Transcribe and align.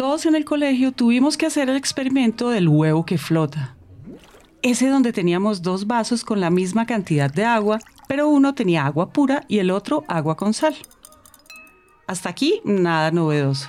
Todos 0.00 0.24
en 0.24 0.34
el 0.34 0.46
colegio 0.46 0.92
tuvimos 0.92 1.36
que 1.36 1.44
hacer 1.44 1.68
el 1.68 1.76
experimento 1.76 2.48
del 2.48 2.70
huevo 2.70 3.04
que 3.04 3.18
flota. 3.18 3.76
Ese 4.62 4.88
donde 4.88 5.12
teníamos 5.12 5.60
dos 5.60 5.86
vasos 5.86 6.24
con 6.24 6.40
la 6.40 6.48
misma 6.48 6.86
cantidad 6.86 7.30
de 7.30 7.44
agua, 7.44 7.80
pero 8.08 8.26
uno 8.26 8.54
tenía 8.54 8.86
agua 8.86 9.10
pura 9.10 9.44
y 9.46 9.58
el 9.58 9.70
otro 9.70 10.04
agua 10.08 10.38
con 10.38 10.54
sal. 10.54 10.74
Hasta 12.06 12.30
aquí 12.30 12.62
nada 12.64 13.10
novedoso. 13.10 13.68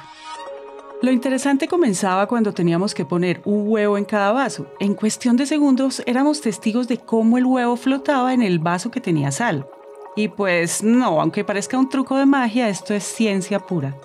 Lo 1.02 1.12
interesante 1.12 1.67
comenzaba 1.67 2.28
cuando 2.28 2.54
teníamos 2.54 2.94
que 2.94 3.04
poner 3.04 3.42
un 3.44 3.68
huevo 3.68 3.98
en 3.98 4.06
cada 4.06 4.32
vaso. 4.32 4.68
En 4.79 4.94
cuestión 4.94 5.36
de 5.36 5.46
segundos 5.46 6.02
éramos 6.06 6.40
testigos 6.40 6.88
de 6.88 6.98
cómo 6.98 7.40
el 7.40 7.46
huevo 7.46 7.76
flotaba 7.76 8.34
en 8.34 8.42
el 8.42 8.60
vaso 8.60 8.90
que 8.90 9.02
tenía 9.02 9.34
sal. 9.34 9.68
Y 10.16 10.29
pues 10.29 10.82
no, 10.82 11.20
aunque 11.20 11.44
parezca 11.44 11.78
un 11.78 11.90
truco 11.90 12.16
de 12.16 12.26
magia, 12.26 12.70
esto 12.70 12.94
es 12.94 13.04
ciencia 13.04 13.60
pura. 13.60 13.98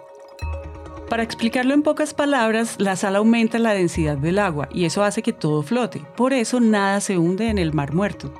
Para 1.09 1.23
explicarlo 1.23 1.73
en 1.73 1.83
pocas 1.83 2.15
palabras, 2.15 2.77
la 2.79 2.97
sal 2.97 3.15
aumenta 3.15 3.61
la 3.61 3.75
densidad 3.75 4.19
del 4.19 4.41
agua 4.41 4.69
y 4.73 4.87
eso 4.87 5.05
hace 5.05 5.23
que 5.23 5.33
todo 5.33 5.63
flote. 5.63 6.03
Por 6.17 6.33
eso 6.33 6.59
nada 6.59 7.01
se 7.01 7.17
hunde 7.17 7.49
en 7.49 7.59
el 7.59 7.73
mar 7.73 7.95
muerto. 7.95 8.35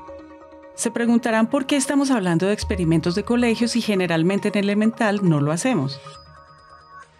Se 0.75 0.91
preguntarán 0.91 1.47
por 1.47 1.65
qué 1.65 1.77
estamos 1.77 2.11
hablando 2.11 2.45
de 2.45 2.53
experimentos 2.53 3.15
de 3.15 3.23
colegios 3.23 3.75
y 3.77 3.81
generalmente 3.81 4.49
en 4.49 4.57
elemental 4.57 5.21
no 5.27 5.39
lo 5.39 5.53
hacemos. 5.53 5.99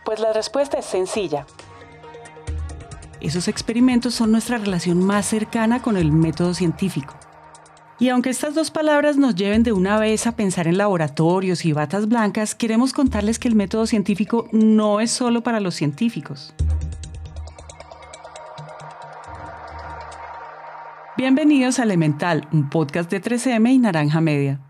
Pues 0.03 0.19
la 0.19 0.33
respuesta 0.33 0.77
es 0.79 0.85
sencilla. 0.85 1.45
Esos 3.21 3.47
experimentos 3.47 4.13
son 4.13 4.31
nuestra 4.31 4.57
relación 4.57 5.03
más 5.03 5.25
cercana 5.25 5.81
con 5.81 5.97
el 5.97 6.11
método 6.11 6.53
científico. 6.53 7.15
Y 7.99 8.09
aunque 8.09 8.29
estas 8.29 8.53
dos 8.53 8.69
palabras 8.69 9.17
nos 9.17 9.33
lleven 9.33 9.63
de 9.63 9.71
una 9.71 9.99
vez 9.99 10.27
a 10.27 10.35
pensar 10.35 10.67
en 10.67 10.77
laboratorios 10.77 11.65
y 11.65 11.73
batas 11.73 12.07
blancas, 12.07 12.53
queremos 12.53 12.93
contarles 12.93 13.39
que 13.39 13.47
el 13.47 13.55
método 13.55 13.87
científico 13.87 14.47
no 14.51 14.99
es 14.99 15.09
solo 15.09 15.41
para 15.41 15.59
los 15.59 15.73
científicos. 15.73 16.53
Bienvenidos 21.17 21.79
a 21.79 21.83
Elemental, 21.83 22.47
un 22.51 22.69
podcast 22.69 23.09
de 23.09 23.19
3M 23.19 23.73
y 23.73 23.79
Naranja 23.79 24.21
Media. 24.21 24.61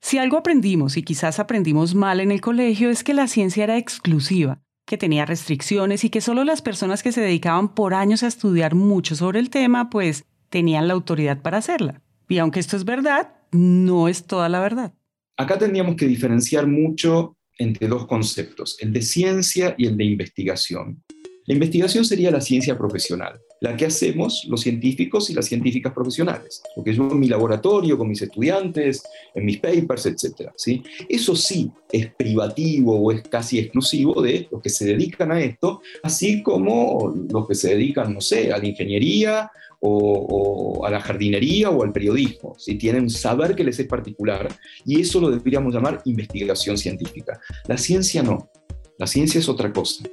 Si 0.00 0.18
algo 0.18 0.38
aprendimos 0.38 0.96
y 0.96 1.02
quizás 1.02 1.40
aprendimos 1.40 1.96
mal 1.96 2.20
en 2.20 2.30
el 2.30 2.40
colegio 2.40 2.90
es 2.90 3.02
que 3.02 3.12
la 3.12 3.26
ciencia 3.26 3.64
era 3.64 3.76
exclusiva, 3.76 4.60
que 4.86 4.96
tenía 4.96 5.26
restricciones 5.26 6.04
y 6.04 6.10
que 6.10 6.20
solo 6.20 6.44
las 6.44 6.62
personas 6.62 7.02
que 7.02 7.10
se 7.10 7.20
dedicaban 7.20 7.74
por 7.74 7.92
años 7.92 8.22
a 8.22 8.28
estudiar 8.28 8.76
mucho 8.76 9.16
sobre 9.16 9.40
el 9.40 9.50
tema 9.50 9.90
pues 9.90 10.24
tenían 10.48 10.88
la 10.88 10.94
autoridad 10.94 11.42
para 11.42 11.58
hacerla. 11.58 12.02
Y 12.28 12.38
aunque 12.38 12.60
esto 12.60 12.76
es 12.76 12.84
verdad, 12.84 13.34
no 13.52 14.08
es 14.08 14.26
toda 14.26 14.48
la 14.48 14.60
verdad. 14.60 14.92
Acá 15.36 15.58
tendríamos 15.58 15.96
que 15.96 16.06
diferenciar 16.06 16.66
mucho 16.66 17.36
entre 17.58 17.88
dos 17.88 18.06
conceptos, 18.06 18.76
el 18.80 18.92
de 18.92 19.02
ciencia 19.02 19.74
y 19.78 19.86
el 19.86 19.96
de 19.96 20.04
investigación. 20.04 21.02
La 21.46 21.54
investigación 21.54 22.04
sería 22.04 22.30
la 22.30 22.40
ciencia 22.40 22.76
profesional, 22.76 23.40
la 23.60 23.76
que 23.76 23.86
hacemos 23.86 24.44
los 24.48 24.60
científicos 24.60 25.30
y 25.30 25.34
las 25.34 25.46
científicas 25.46 25.92
profesionales, 25.92 26.62
lo 26.76 26.84
que 26.84 26.94
yo 26.94 27.08
en 27.10 27.18
mi 27.18 27.28
laboratorio, 27.28 27.98
con 27.98 28.08
mis 28.08 28.22
estudiantes, 28.22 29.02
en 29.34 29.44
mis 29.44 29.58
papers, 29.58 30.06
etc. 30.06 30.50
¿sí? 30.56 30.82
Eso 31.08 31.34
sí 31.34 31.70
es 31.90 32.12
privativo 32.14 32.98
o 32.98 33.12
es 33.12 33.22
casi 33.22 33.58
exclusivo 33.58 34.22
de 34.22 34.48
los 34.50 34.62
que 34.62 34.70
se 34.70 34.86
dedican 34.86 35.32
a 35.32 35.40
esto, 35.40 35.80
así 36.02 36.42
como 36.42 37.14
los 37.30 37.46
que 37.46 37.54
se 37.54 37.70
dedican, 37.70 38.14
no 38.14 38.20
sé, 38.20 38.52
a 38.52 38.58
la 38.58 38.66
ingeniería 38.66 39.50
o, 39.80 40.84
a 40.84 40.90
la 40.90 41.00
jardinería 41.00 41.70
o 41.70 41.82
al 41.82 41.92
periodismo. 41.92 42.54
Si 42.58 42.76
tienen 42.76 43.04
un 43.04 43.10
saber 43.10 43.54
que 43.54 43.64
les 43.64 43.78
es 43.78 43.86
particular 43.86 44.48
y 44.84 45.00
eso 45.00 45.20
lo 45.20 45.30
deberíamos 45.30 45.74
llamar 45.74 46.02
investigación 46.04 46.76
científica. 46.76 47.40
La 47.66 47.78
ciencia 47.78 48.22
no, 48.22 48.50
la 48.98 49.06
ciencia 49.06 49.38
es 49.38 49.48
otra 49.48 49.72
cosa. 49.72 50.04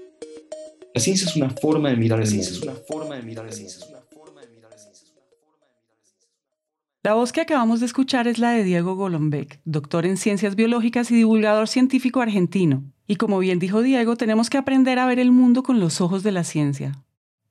La 0.95 1.01
ciencia 1.01 1.27
es 1.27 1.35
una 1.35 1.49
forma 1.49 1.89
de 1.89 1.97
mirar 1.97 2.21
el 2.21 2.29
mundo. 2.29 2.41
Es 2.41 2.61
una 2.61 2.73
forma 2.88 3.15
de 3.15 3.23
mirar 3.23 3.45
el 3.45 3.59
mundo. 3.59 3.75
La 7.03 7.14
voz 7.15 7.33
que 7.33 7.42
acabamos 7.42 7.81
de 7.81 7.86
escuchar 7.86 8.30
es 8.30 8.39
la 8.39 8.52
de 8.52 8.64
Diego 8.64 8.95
Golombek, 8.95 9.59
doctor 9.65 10.05
en 10.05 10.15
ciencias 10.15 10.55
biológicas 10.55 11.11
y 11.11 11.15
divulgador 11.15 11.67
científico 11.67 12.21
argentino. 12.21 12.81
Y 13.08 13.17
como 13.17 13.39
bien 13.39 13.59
dijo 13.59 13.81
Diego, 13.81 14.15
tenemos 14.15 14.49
que 14.49 14.58
aprender 14.58 14.97
a 14.97 15.05
ver 15.05 15.20
el 15.20 15.33
mundo 15.33 15.64
con 15.64 15.81
los 15.81 15.99
ojos 15.99 16.23
de 16.23 16.31
la 16.31 16.45
ciencia. 16.45 17.03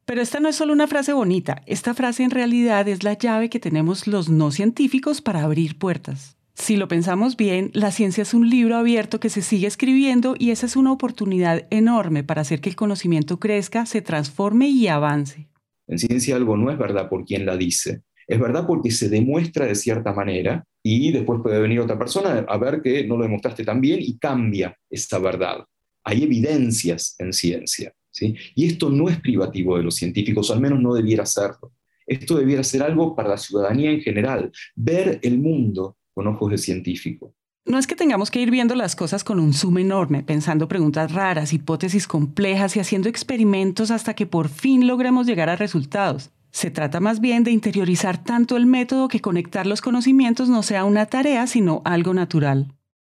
Pero 0.06 0.22
esta 0.22 0.40
no 0.40 0.48
es 0.48 0.56
solo 0.56 0.72
una 0.72 0.88
frase 0.88 1.12
bonita, 1.12 1.60
esta 1.66 1.92
frase 1.92 2.22
en 2.22 2.30
realidad 2.30 2.88
es 2.88 3.04
la 3.04 3.12
llave 3.12 3.50
que 3.50 3.60
tenemos 3.60 4.06
los 4.06 4.30
no 4.30 4.52
científicos 4.52 5.20
para 5.20 5.42
abrir 5.42 5.78
puertas. 5.78 6.38
Si 6.54 6.76
lo 6.76 6.87
pensamos 6.87 7.37
bien, 7.37 7.70
la 7.75 7.91
ciencia 7.91 8.22
es 8.22 8.32
un 8.32 8.48
libro 8.48 8.76
abierto 8.76 9.19
que 9.19 9.28
se 9.28 9.42
sigue 9.42 9.66
escribiendo 9.66 10.37
y 10.38 10.50
esa 10.50 10.66
es 10.66 10.76
una 10.76 10.92
oportunidad 10.92 11.66
enorme 11.70 12.22
para 12.22 12.42
hacer 12.42 12.60
que 12.60 12.70
el 12.70 12.76
conocimiento 12.76 13.41
crezca, 13.41 13.87
se 13.87 14.03
transforme 14.03 14.69
y 14.69 14.87
avance. 14.87 15.48
En 15.88 15.98
ciencia 15.98 16.37
algo 16.37 16.56
no 16.56 16.70
es 16.70 16.78
verdad 16.78 17.09
por 17.09 17.25
quien 17.25 17.44
la 17.44 17.56
dice, 17.56 18.03
es 18.26 18.41
verdad 18.41 18.66
porque 18.66 18.91
se 18.91 19.09
demuestra 19.09 19.66
de 19.66 19.75
cierta 19.75 20.12
manera 20.12 20.64
y 20.82 21.12
después 21.12 21.41
puede 21.43 21.60
venir 21.60 21.81
otra 21.81 21.98
persona 21.98 22.44
a 22.48 22.56
ver 22.56 22.81
que 22.81 23.04
no 23.04 23.16
lo 23.16 23.25
demostraste 23.25 23.64
tan 23.64 23.81
bien 23.81 23.98
y 24.00 24.16
cambia 24.19 24.76
esa 24.88 25.19
verdad. 25.19 25.64
Hay 26.04 26.22
evidencias 26.22 27.16
en 27.19 27.32
ciencia, 27.32 27.93
¿sí? 28.10 28.34
Y 28.54 28.66
esto 28.66 28.91
no 28.91 29.09
es 29.09 29.19
privativo 29.20 29.76
de 29.76 29.82
los 29.82 29.97
científicos, 29.97 30.50
al 30.50 30.60
menos 30.60 30.81
no 30.81 30.94
debiera 30.94 31.26
serlo. 31.26 31.72
Esto 32.06 32.37
debiera 32.37 32.62
ser 32.62 32.82
algo 32.82 33.16
para 33.16 33.31
la 33.31 33.38
ciudadanía 33.38 33.91
en 33.91 34.00
general, 34.00 34.53
ver 34.75 35.19
el 35.22 35.38
mundo 35.38 35.97
con 36.14 36.26
ojos 36.26 36.50
de 36.50 36.58
científico. 36.58 37.34
No 37.66 37.78
es 37.78 37.86
que 37.86 37.97
tengamos 37.97 38.30
que 38.30 38.41
ir 38.41 38.50
viendo 38.50 38.75
las 38.75 38.94
cosas 38.94 39.25
con 39.25 39.41
un 39.41 39.54
zoom 39.54 39.78
enorme, 39.78 40.22
pensando 40.22 40.69
preguntas 40.69 41.12
raras, 41.12 41.54
hipótesis 41.54 42.06
complejas 42.06 42.76
y 42.76 42.80
haciendo 42.80 43.08
experimentos 43.08 43.91
hasta 43.91 44.14
que 44.14 44.26
por 44.26 44.48
fin 44.48 44.86
logremos 44.86 45.26
llegar 45.26 45.48
a 45.48 45.56
resultados. 45.56 46.30
Se 46.50 46.70
trata 46.70 47.00
más 47.00 47.20
bien 47.20 47.42
de 47.42 47.50
interiorizar 47.50 48.22
tanto 48.22 48.56
el 48.56 48.66
método 48.66 49.08
que 49.08 49.20
conectar 49.20 49.66
los 49.66 49.80
conocimientos 49.80 50.48
no 50.48 50.62
sea 50.62 50.84
una 50.84 51.06
tarea, 51.06 51.47
sino 51.47 51.80
algo 51.84 52.14
natural. 52.14 52.75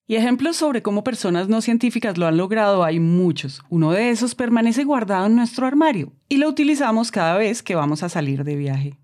Y 0.08 0.16
ejemplos 0.16 0.56
sobre 0.56 0.82
cómo 0.82 1.04
personas 1.04 1.50
no 1.50 1.60
científicas 1.60 2.18
lo 2.18 2.26
han 2.26 2.38
logrado 2.38 2.86
hay 2.86 3.02
muchos. 3.02 3.62
Uno 3.70 3.92
de 3.92 4.10
esos 4.10 4.34
permanece 4.34 4.86
guardado 4.86 5.26
en 5.26 5.36
nuestro 5.36 5.68
armario 5.68 6.14
y 6.30 6.38
lo 6.38 6.48
utilizamos 6.48 7.12
cada 7.12 7.38
vez 7.38 7.62
que 7.62 7.76
vamos 7.76 8.02
a 8.02 8.10
salir 8.10 8.46
de 8.46 8.56
viaje. 8.56 8.98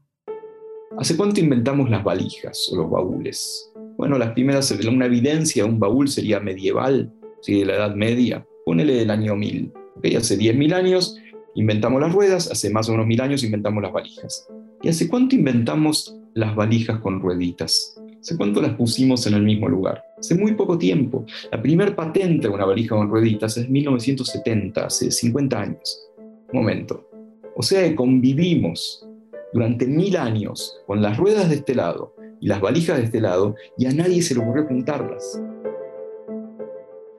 ¿Hace 0.97 1.17
cuánto 1.17 1.41
inventamos 1.41 1.89
las 1.89 2.03
valijas 2.03 2.69
o 2.71 2.77
los 2.77 2.89
baúles? 2.89 3.69
Bueno, 3.97 4.17
las 4.17 4.31
primeras, 4.31 4.71
una 4.71 5.05
evidencia, 5.05 5.65
un 5.65 5.79
baúl 5.79 6.07
sería 6.07 6.39
medieval, 6.39 7.11
¿sí? 7.41 7.59
de 7.59 7.65
la 7.65 7.75
Edad 7.75 7.95
Media, 7.95 8.45
ponele 8.65 8.95
del 8.95 9.11
año 9.11 9.35
1000. 9.35 9.71
¿okay? 9.97 10.15
Hace 10.15 10.37
10.000 10.37 10.73
años 10.73 11.17
inventamos 11.55 12.01
las 12.01 12.11
ruedas, 12.11 12.49
hace 12.49 12.69
más 12.69 12.89
o 12.89 12.93
menos 12.93 13.07
mil 13.07 13.21
años 13.21 13.43
inventamos 13.43 13.83
las 13.83 13.93
valijas. 13.93 14.47
¿Y 14.81 14.89
hace 14.89 15.07
cuánto 15.07 15.35
inventamos 15.35 16.17
las 16.33 16.55
valijas 16.55 16.99
con 16.99 17.21
rueditas? 17.21 17.95
¿Hace 18.19 18.37
cuánto 18.37 18.61
las 18.61 18.73
pusimos 18.75 19.27
en 19.27 19.35
el 19.35 19.43
mismo 19.43 19.67
lugar? 19.67 20.03
Hace 20.17 20.35
muy 20.35 20.53
poco 20.53 20.77
tiempo. 20.77 21.25
La 21.51 21.61
primera 21.61 21.95
patente 21.95 22.47
de 22.47 22.53
una 22.53 22.65
valija 22.65 22.95
con 22.95 23.09
rueditas 23.09 23.57
es 23.57 23.69
1970, 23.69 24.85
hace 24.85 25.11
50 25.11 25.61
años. 25.61 26.09
Un 26.51 26.59
momento. 26.59 27.09
O 27.55 27.61
sea 27.61 27.93
convivimos 27.95 29.05
durante 29.53 29.85
mil 29.85 30.17
años 30.17 30.79
con 30.87 31.01
las 31.01 31.17
ruedas 31.17 31.49
de 31.49 31.55
este 31.55 31.75
lado 31.75 32.15
y 32.43 32.47
las 32.47 32.59
valijas 32.59 32.97
de 32.97 33.05
este 33.05 33.21
lado 33.21 33.55
y 33.77 33.85
a 33.85 33.93
nadie 33.93 34.21
se 34.21 34.35
le 34.35 34.41
ocurrió 34.41 34.67
juntarlas. 34.67 35.41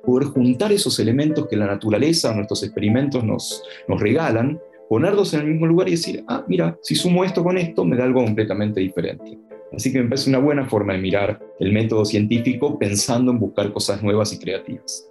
Poder 0.04 0.28
juntar 0.28 0.70
esos 0.70 0.98
elementos 1.00 1.46
que 1.46 1.56
la 1.56 1.66
naturaleza 1.66 2.34
nuestros 2.34 2.62
experimentos 2.62 3.24
nos, 3.24 3.62
nos 3.88 3.98
regalan, 3.98 4.60
ponerlos 4.86 5.32
en 5.32 5.40
el 5.40 5.46
mismo 5.46 5.66
lugar 5.66 5.88
y 5.88 5.92
decir, 5.92 6.22
ah, 6.28 6.44
mira, 6.46 6.78
si 6.82 6.94
sumo 6.94 7.24
esto 7.24 7.42
con 7.42 7.56
esto, 7.56 7.86
me 7.86 7.96
da 7.96 8.04
algo 8.04 8.22
completamente 8.22 8.80
diferente. 8.80 9.38
Así 9.72 9.90
que 9.90 10.02
me 10.02 10.10
parece 10.10 10.28
una 10.28 10.40
buena 10.40 10.66
forma 10.66 10.92
de 10.92 10.98
mirar 10.98 11.40
el 11.58 11.72
método 11.72 12.04
científico 12.04 12.78
pensando 12.78 13.32
en 13.32 13.40
buscar 13.40 13.72
cosas 13.72 14.02
nuevas 14.02 14.30
y 14.34 14.38
creativas. 14.38 15.10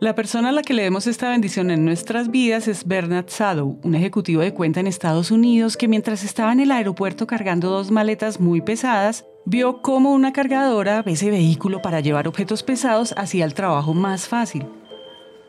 La 0.00 0.14
persona 0.14 0.50
a 0.50 0.52
la 0.52 0.62
que 0.62 0.74
le 0.74 0.84
demos 0.84 1.08
esta 1.08 1.28
bendición 1.28 1.72
en 1.72 1.84
nuestras 1.84 2.30
vidas 2.30 2.68
es 2.68 2.86
Bernard 2.86 3.28
Sadow, 3.28 3.80
un 3.82 3.96
ejecutivo 3.96 4.42
de 4.42 4.54
cuenta 4.54 4.78
en 4.78 4.86
Estados 4.86 5.32
Unidos 5.32 5.76
que 5.76 5.88
mientras 5.88 6.22
estaba 6.22 6.52
en 6.52 6.60
el 6.60 6.70
aeropuerto 6.70 7.26
cargando 7.26 7.68
dos 7.68 7.90
maletas 7.90 8.38
muy 8.38 8.60
pesadas, 8.60 9.24
vio 9.44 9.82
cómo 9.82 10.12
una 10.12 10.32
cargadora, 10.32 11.02
ese 11.04 11.32
vehículo 11.32 11.82
para 11.82 11.98
llevar 11.98 12.28
objetos 12.28 12.62
pesados, 12.62 13.12
hacía 13.16 13.44
el 13.44 13.54
trabajo 13.54 13.92
más 13.92 14.28
fácil. 14.28 14.66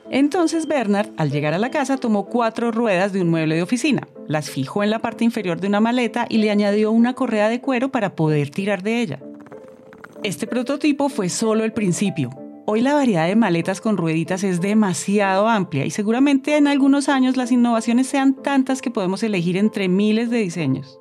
Entonces 0.10 0.66
Bernard, 0.66 1.12
al 1.18 1.30
llegar 1.30 1.54
a 1.54 1.60
la 1.60 1.70
casa, 1.70 1.98
tomó 1.98 2.26
cuatro 2.26 2.72
ruedas 2.72 3.14
de 3.14 3.22
un 3.22 3.30
mueble 3.30 3.54
de 3.54 3.62
oficina, 3.62 4.08
las 4.28 4.50
fijó 4.50 4.82
en 4.82 4.90
la 4.90 4.98
parte 4.98 5.26
inferior 5.26 5.62
de 5.62 5.68
una 5.68 5.80
maleta 5.80 6.26
y 6.28 6.40
le 6.40 6.50
añadió 6.50 6.90
una 6.90 7.14
correa 7.14 7.50
de 7.50 7.62
cuero 7.62 7.90
para 7.90 8.16
poder 8.16 8.50
tirar 8.50 8.82
de 8.82 9.00
ella. 9.00 9.20
Este 10.24 10.48
prototipo 10.48 11.08
fue 11.08 11.30
solo 11.30 11.64
el 11.64 11.72
principio. 11.72 12.32
Hoy 12.72 12.82
la 12.82 12.94
variedad 12.94 13.26
de 13.26 13.36
maletas 13.36 13.82
con 13.82 13.98
rueditas 13.98 14.44
es 14.44 14.62
demasiado 14.62 15.48
amplia 15.48 15.88
y 15.88 15.90
seguramente 15.90 16.56
en 16.56 16.68
algunos 16.68 17.10
años 17.10 17.36
las 17.36 17.52
innovaciones 17.52 18.06
sean 18.06 18.36
tantas 18.36 18.84
que 18.84 18.92
podemos 18.92 19.24
elegir 19.24 19.58
entre 19.58 19.88
miles 19.88 20.30
de 20.30 20.38
diseños. 20.38 21.00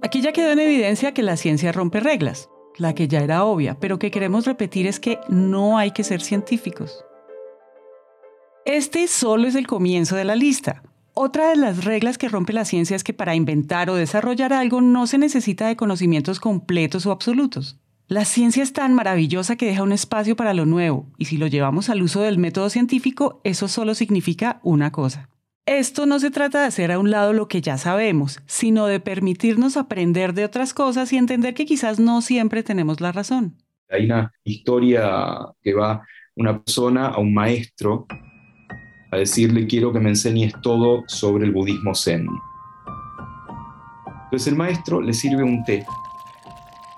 Aquí 0.00 0.20
ya 0.20 0.32
quedó 0.32 0.52
en 0.52 0.60
evidencia 0.60 1.14
que 1.14 1.24
la 1.24 1.36
ciencia 1.36 1.72
rompe 1.72 1.98
reglas, 1.98 2.48
la 2.76 2.94
que 2.94 3.08
ya 3.08 3.18
era 3.18 3.42
obvia, 3.42 3.80
pero 3.80 3.98
que 3.98 4.12
queremos 4.12 4.46
repetir 4.46 4.86
es 4.86 5.00
que 5.00 5.18
no 5.28 5.76
hay 5.76 5.90
que 5.90 6.04
ser 6.04 6.20
científicos. 6.20 7.04
Este 8.64 9.08
solo 9.08 9.48
es 9.48 9.56
el 9.56 9.66
comienzo 9.66 10.14
de 10.14 10.24
la 10.24 10.36
lista. 10.36 10.84
Otra 11.14 11.48
de 11.48 11.56
las 11.56 11.84
reglas 11.84 12.16
que 12.16 12.28
rompe 12.28 12.52
la 12.52 12.64
ciencia 12.64 12.94
es 12.94 13.02
que 13.02 13.12
para 13.12 13.34
inventar 13.34 13.90
o 13.90 13.96
desarrollar 13.96 14.52
algo 14.52 14.80
no 14.80 15.08
se 15.08 15.18
necesita 15.18 15.66
de 15.66 15.74
conocimientos 15.74 16.38
completos 16.38 17.06
o 17.06 17.10
absolutos. 17.10 17.80
La 18.10 18.24
ciencia 18.24 18.62
es 18.62 18.72
tan 18.72 18.94
maravillosa 18.94 19.56
que 19.56 19.66
deja 19.66 19.82
un 19.82 19.92
espacio 19.92 20.34
para 20.34 20.54
lo 20.54 20.64
nuevo, 20.64 21.04
y 21.18 21.26
si 21.26 21.36
lo 21.36 21.46
llevamos 21.46 21.90
al 21.90 22.00
uso 22.00 22.22
del 22.22 22.38
método 22.38 22.70
científico, 22.70 23.42
eso 23.44 23.68
solo 23.68 23.94
significa 23.94 24.60
una 24.62 24.90
cosa. 24.90 25.28
Esto 25.66 26.06
no 26.06 26.18
se 26.18 26.30
trata 26.30 26.62
de 26.62 26.68
hacer 26.68 26.90
a 26.90 26.98
un 26.98 27.10
lado 27.10 27.34
lo 27.34 27.48
que 27.48 27.60
ya 27.60 27.76
sabemos, 27.76 28.40
sino 28.46 28.86
de 28.86 29.00
permitirnos 29.00 29.76
aprender 29.76 30.32
de 30.32 30.46
otras 30.46 30.72
cosas 30.72 31.12
y 31.12 31.18
entender 31.18 31.52
que 31.52 31.66
quizás 31.66 32.00
no 32.00 32.22
siempre 32.22 32.62
tenemos 32.62 33.02
la 33.02 33.12
razón. 33.12 33.56
Hay 33.90 34.06
una 34.06 34.32
historia 34.42 35.38
que 35.60 35.74
va 35.74 36.02
una 36.34 36.62
persona 36.62 37.08
a 37.08 37.18
un 37.18 37.34
maestro 37.34 38.06
a 39.12 39.18
decirle 39.18 39.66
quiero 39.66 39.92
que 39.92 40.00
me 40.00 40.08
enseñes 40.08 40.54
todo 40.62 41.04
sobre 41.08 41.44
el 41.44 41.52
budismo 41.52 41.94
zen. 41.94 42.26
Entonces 44.24 44.48
el 44.48 44.56
maestro 44.56 45.02
le 45.02 45.12
sirve 45.12 45.42
un 45.42 45.62
té 45.64 45.84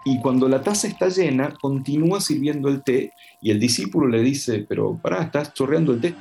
y 0.05 0.19
cuando 0.21 0.49
la 0.49 0.63
taza 0.63 0.89
está 0.89 1.09
llena 1.09 1.53
continúa 1.61 2.21
sirviendo 2.21 2.69
el 2.69 2.83
té 2.83 3.13
y 3.41 3.51
el 3.51 3.61
discípulo 3.61 4.07
le 4.07 4.23
dice, 4.23 4.65
pero 4.69 4.99
pará, 5.01 5.23
estás 5.23 5.53
chorreando 5.53 5.93
el 5.93 6.01
té. 6.01 6.15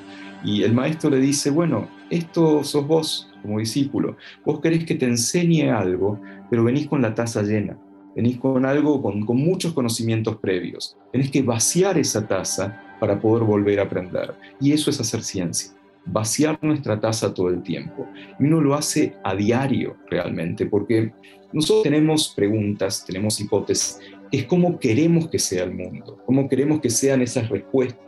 Y 0.44 0.64
el 0.64 0.74
maestro 0.74 1.10
le 1.10 1.20
dice, 1.20 1.50
bueno, 1.50 1.90
esto 2.10 2.64
sos 2.64 2.88
vos 2.88 3.31
como 3.42 3.60
discípulo, 3.60 4.18
vos 4.46 4.60
querés 4.60 4.86
que 4.86 4.96
te 4.96 5.06
enseñe 5.06 5.70
algo, 5.70 6.20
pero 6.50 6.64
venís 6.64 6.88
con 6.88 7.02
la 7.02 7.14
taza 7.14 7.42
llena, 7.42 7.78
venís 8.16 8.38
con 8.38 8.66
algo, 8.66 9.02
con, 9.02 9.26
con 9.26 9.38
muchos 9.38 9.74
conocimientos 9.74 10.38
previos, 10.38 10.98
tenés 11.12 11.30
que 11.30 11.42
vaciar 11.42 11.98
esa 11.98 12.28
taza 12.28 12.98
para 13.00 13.20
poder 13.20 13.44
volver 13.44 13.80
a 13.80 13.84
aprender. 13.84 14.36
Y 14.60 14.74
eso 14.74 14.90
es 14.90 15.00
hacer 15.00 15.24
ciencia 15.24 15.72
vaciar 16.12 16.58
nuestra 16.62 17.00
taza 17.00 17.34
todo 17.34 17.50
el 17.50 17.62
tiempo. 17.62 18.08
Y 18.40 18.46
uno 18.46 18.62
lo 18.62 18.76
hace 18.76 19.16
a 19.24 19.36
diario 19.36 19.98
realmente, 20.10 20.66
porque 20.66 21.12
nosotros 21.51 21.84
tenemos 21.84 22.34
preguntas, 22.36 23.04
tenemos 23.06 23.40
hipótesis, 23.40 24.00
es 24.31 24.46
cómo 24.46 24.80
queremos 24.80 25.30
que 25.30 25.40
sea 25.40 25.63
el 25.63 25.74
mundo, 25.74 26.22
cómo 26.25 26.48
queremos 26.48 26.80
que 26.80 26.90
sean 26.90 27.22
esas 27.22 27.50
respuestas 27.50 28.06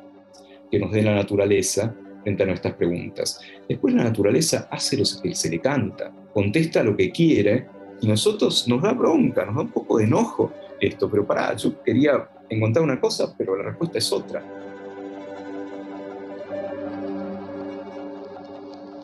que 0.69 0.79
nos 0.79 0.91
dé 0.91 1.01
la 1.01 1.15
naturaleza 1.15 1.95
frente 2.23 2.43
a 2.43 2.45
nuestras 2.45 2.75
preguntas. 2.75 3.41
Después 3.67 3.93
la 3.93 4.03
naturaleza 4.03 4.67
hace 4.71 4.97
lo 4.97 5.03
que 5.21 5.35
se 5.35 5.49
le 5.49 5.59
canta, 5.59 6.13
contesta 6.33 6.83
lo 6.83 6.95
que 6.95 7.11
quiere 7.11 7.65
y 7.99 8.07
nosotros 8.07 8.67
nos 8.67 8.81
da 8.81 8.93
bronca, 8.93 9.45
nos 9.45 9.55
da 9.55 9.61
un 9.61 9.71
poco 9.71 9.97
de 9.97 10.05
enojo 10.05 10.51
esto, 10.79 11.09
pero 11.09 11.25
pará, 11.25 11.55
yo 11.55 11.81
quería 11.83 12.29
encontrar 12.49 12.83
una 12.83 12.99
cosa, 12.99 13.33
pero 13.37 13.55
la 13.55 13.63
respuesta 13.63 13.97
es 13.97 14.11
otra. 14.11 14.43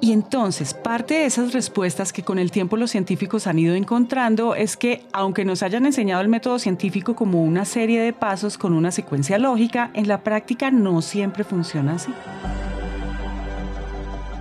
Y 0.08 0.14
entonces, 0.14 0.74
parte 0.74 1.16
de 1.16 1.26
esas 1.26 1.52
respuestas 1.52 2.14
que 2.14 2.24
con 2.24 2.40
el 2.40 2.50
tiempo 2.50 2.78
los 2.78 2.92
científicos 2.92 3.46
han 3.46 3.60
ido 3.60 3.76
encontrando 3.76 4.56
es 4.56 4.78
que, 4.78 5.02
aunque 5.12 5.44
nos 5.44 5.64
hayan 5.64 5.86
enseñado 5.86 6.22
el 6.22 6.30
método 6.30 6.60
científico 6.60 7.14
como 7.14 7.44
una 7.44 7.66
serie 7.66 8.00
de 8.00 8.14
pasos 8.14 8.58
con 8.58 8.72
una 8.72 8.92
secuencia 8.92 9.38
lógica, 9.38 9.92
en 9.94 10.08
la 10.08 10.24
práctica 10.24 10.72
no 10.72 11.02
siempre 11.02 11.44
funciona 11.44 11.96
así. 11.96 12.14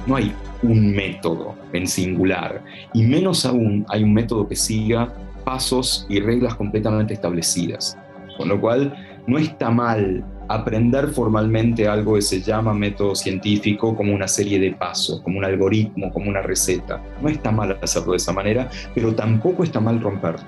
No 0.06 0.14
hay 0.14 0.32
un 0.62 0.92
método 0.92 1.56
en 1.72 1.88
singular, 1.88 2.62
y 2.94 3.02
menos 3.02 3.44
aún 3.44 3.84
hay 3.88 4.04
un 4.04 4.14
método 4.14 4.46
que 4.46 4.54
siga 4.54 5.12
pasos 5.44 6.06
y 6.08 6.20
reglas 6.20 6.54
completamente 6.54 7.12
establecidas. 7.12 7.98
Con 8.36 8.50
lo 8.50 8.60
cual, 8.60 8.94
no 9.26 9.36
está 9.36 9.70
mal 9.70 10.24
aprender 10.48 11.08
formalmente 11.08 11.88
algo 11.88 12.14
que 12.14 12.22
se 12.22 12.40
llama 12.40 12.72
método 12.72 13.14
científico 13.14 13.96
como 13.96 14.14
una 14.14 14.28
serie 14.28 14.58
de 14.58 14.72
pasos, 14.72 15.20
como 15.22 15.38
un 15.38 15.44
algoritmo, 15.44 16.12
como 16.12 16.28
una 16.28 16.42
receta. 16.42 17.02
No 17.20 17.28
está 17.28 17.50
mal 17.50 17.78
hacerlo 17.82 18.12
de 18.12 18.18
esa 18.18 18.32
manera, 18.32 18.70
pero 18.94 19.14
tampoco 19.14 19.64
está 19.64 19.80
mal 19.80 20.00
romperlo. 20.00 20.44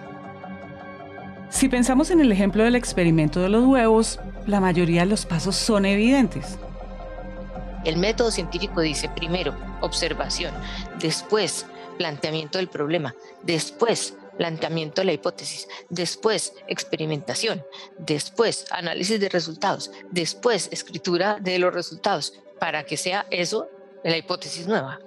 Si 1.50 1.68
pensamos 1.68 2.10
en 2.10 2.20
el 2.20 2.30
ejemplo 2.30 2.62
del 2.62 2.76
experimento 2.76 3.40
de 3.40 3.48
los 3.48 3.64
huevos, 3.64 4.20
la 4.46 4.60
mayoría 4.60 5.00
de 5.00 5.06
los 5.06 5.24
pasos 5.24 5.56
son 5.56 5.86
evidentes. 5.86 6.58
El 7.84 7.96
método 7.96 8.30
científico 8.30 8.80
dice 8.80 9.08
primero 9.08 9.54
observación, 9.80 10.52
después 11.00 11.66
planteamiento 11.96 12.58
del 12.58 12.68
problema, 12.68 13.14
después 13.42 14.16
planteamiento 14.38 15.02
de 15.02 15.06
la 15.06 15.12
hipótesis, 15.12 15.68
después 15.90 16.54
experimentación, 16.68 17.62
después 17.98 18.64
análisis 18.70 19.20
de 19.20 19.28
resultados, 19.28 19.90
después 20.10 20.70
escritura 20.72 21.38
de 21.40 21.58
los 21.58 21.74
resultados, 21.74 22.32
para 22.58 22.84
que 22.84 22.96
sea 22.96 23.26
eso 23.30 23.68
la 24.02 24.16
hipótesis 24.16 24.66
nueva. 24.66 25.00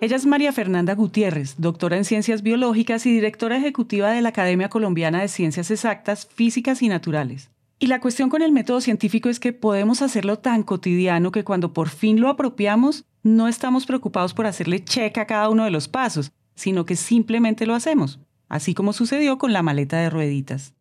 Ella 0.00 0.16
es 0.16 0.26
María 0.26 0.52
Fernanda 0.52 0.94
Gutiérrez, 0.94 1.54
doctora 1.56 1.96
en 1.96 2.04
ciencias 2.04 2.42
biológicas 2.42 3.06
y 3.06 3.12
directora 3.12 3.56
ejecutiva 3.56 4.10
de 4.10 4.20
la 4.20 4.30
Academia 4.30 4.68
Colombiana 4.68 5.20
de 5.20 5.28
Ciencias 5.28 5.70
Exactas, 5.70 6.26
Físicas 6.26 6.82
y 6.82 6.88
Naturales. 6.88 7.53
Y 7.84 7.86
la 7.86 8.00
cuestión 8.00 8.30
con 8.30 8.40
el 8.40 8.50
método 8.50 8.80
científico 8.80 9.28
es 9.28 9.38
que 9.38 9.52
podemos 9.52 10.00
hacerlo 10.00 10.38
tan 10.38 10.62
cotidiano 10.62 11.30
que 11.30 11.44
cuando 11.44 11.74
por 11.74 11.90
fin 11.90 12.18
lo 12.18 12.30
apropiamos, 12.30 13.04
no 13.22 13.46
estamos 13.46 13.84
preocupados 13.84 14.32
por 14.32 14.46
hacerle 14.46 14.82
check 14.82 15.18
a 15.18 15.26
cada 15.26 15.50
uno 15.50 15.66
de 15.66 15.70
los 15.70 15.86
pasos, 15.86 16.32
sino 16.54 16.86
que 16.86 16.96
simplemente 16.96 17.66
lo 17.66 17.74
hacemos, 17.74 18.20
así 18.48 18.72
como 18.72 18.94
sucedió 18.94 19.36
con 19.36 19.52
la 19.52 19.60
maleta 19.60 19.98
de 19.98 20.08
rueditas. 20.08 20.72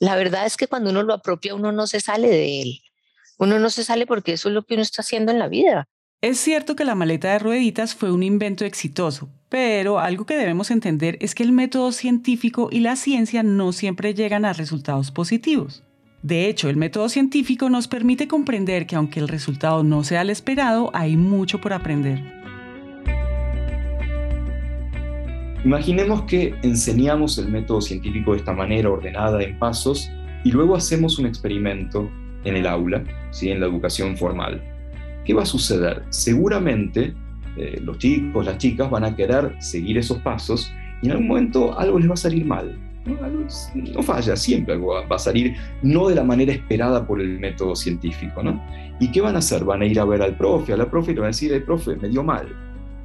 La 0.00 0.16
verdad 0.16 0.44
es 0.44 0.56
que 0.56 0.66
cuando 0.66 0.90
uno 0.90 1.04
lo 1.04 1.14
apropia, 1.14 1.54
uno 1.54 1.70
no 1.70 1.86
se 1.86 2.00
sale 2.00 2.26
de 2.28 2.62
él. 2.62 2.80
Uno 3.38 3.60
no 3.60 3.70
se 3.70 3.84
sale 3.84 4.04
porque 4.04 4.32
eso 4.32 4.48
es 4.48 4.54
lo 4.56 4.64
que 4.64 4.74
uno 4.74 4.82
está 4.82 5.02
haciendo 5.02 5.30
en 5.30 5.38
la 5.38 5.46
vida. 5.46 5.86
Es 6.22 6.40
cierto 6.40 6.74
que 6.74 6.84
la 6.84 6.96
maleta 6.96 7.30
de 7.30 7.38
rueditas 7.38 7.94
fue 7.94 8.10
un 8.10 8.24
invento 8.24 8.64
exitoso, 8.64 9.28
pero 9.48 10.00
algo 10.00 10.26
que 10.26 10.34
debemos 10.34 10.72
entender 10.72 11.18
es 11.20 11.36
que 11.36 11.44
el 11.44 11.52
método 11.52 11.92
científico 11.92 12.68
y 12.72 12.80
la 12.80 12.96
ciencia 12.96 13.44
no 13.44 13.70
siempre 13.70 14.12
llegan 14.12 14.44
a 14.44 14.52
resultados 14.52 15.12
positivos. 15.12 15.84
De 16.22 16.48
hecho, 16.48 16.70
el 16.70 16.76
método 16.76 17.08
científico 17.08 17.68
nos 17.68 17.88
permite 17.88 18.28
comprender 18.28 18.86
que 18.86 18.94
aunque 18.94 19.18
el 19.18 19.26
resultado 19.26 19.82
no 19.82 20.04
sea 20.04 20.22
el 20.22 20.30
esperado, 20.30 20.92
hay 20.94 21.16
mucho 21.16 21.60
por 21.60 21.72
aprender. 21.72 22.22
Imaginemos 25.64 26.22
que 26.22 26.54
enseñamos 26.62 27.38
el 27.38 27.48
método 27.48 27.80
científico 27.80 28.32
de 28.32 28.38
esta 28.38 28.52
manera 28.52 28.88
ordenada 28.88 29.42
en 29.42 29.58
pasos 29.58 30.08
y 30.44 30.52
luego 30.52 30.76
hacemos 30.76 31.18
un 31.18 31.26
experimento 31.26 32.08
en 32.44 32.56
el 32.56 32.68
aula, 32.68 33.02
¿sí? 33.32 33.50
en 33.50 33.58
la 33.58 33.66
educación 33.66 34.16
formal. 34.16 34.62
¿Qué 35.24 35.34
va 35.34 35.42
a 35.42 35.46
suceder? 35.46 36.04
Seguramente 36.10 37.14
eh, 37.56 37.80
los 37.82 37.98
chicos, 37.98 38.46
las 38.46 38.58
chicas 38.58 38.88
van 38.88 39.04
a 39.04 39.16
querer 39.16 39.56
seguir 39.60 39.98
esos 39.98 40.18
pasos 40.18 40.72
y 41.02 41.06
en 41.06 41.12
algún 41.12 41.26
momento 41.26 41.76
algo 41.76 41.98
les 41.98 42.08
va 42.08 42.14
a 42.14 42.16
salir 42.16 42.44
mal 42.44 42.91
no, 43.04 44.02
falla, 44.02 44.36
siempre 44.36 44.74
algo 44.74 44.94
va 45.10 45.16
a 45.16 45.18
salir 45.18 45.56
no 45.82 46.08
de 46.08 46.14
la 46.14 46.24
manera 46.24 46.52
esperada 46.52 47.06
por 47.06 47.20
el 47.20 47.40
método 47.40 47.74
científico, 47.74 48.42
¿no? 48.42 48.62
¿Y 49.00 49.10
qué 49.10 49.20
van 49.20 49.34
a 49.34 49.38
hacer? 49.38 49.64
Van 49.64 49.82
a 49.82 49.86
ir 49.86 49.98
a 49.98 50.04
ver 50.04 50.22
al 50.22 50.36
profe, 50.36 50.72
a 50.72 50.76
la 50.76 50.88
profe 50.88 51.10
y 51.10 51.14
le 51.14 51.20
van 51.20 51.28
a 51.28 51.30
decir, 51.30 51.52
el 51.52 51.64
profe, 51.64 51.96
me 51.96 52.08
dio 52.08 52.22
mal. 52.22 52.48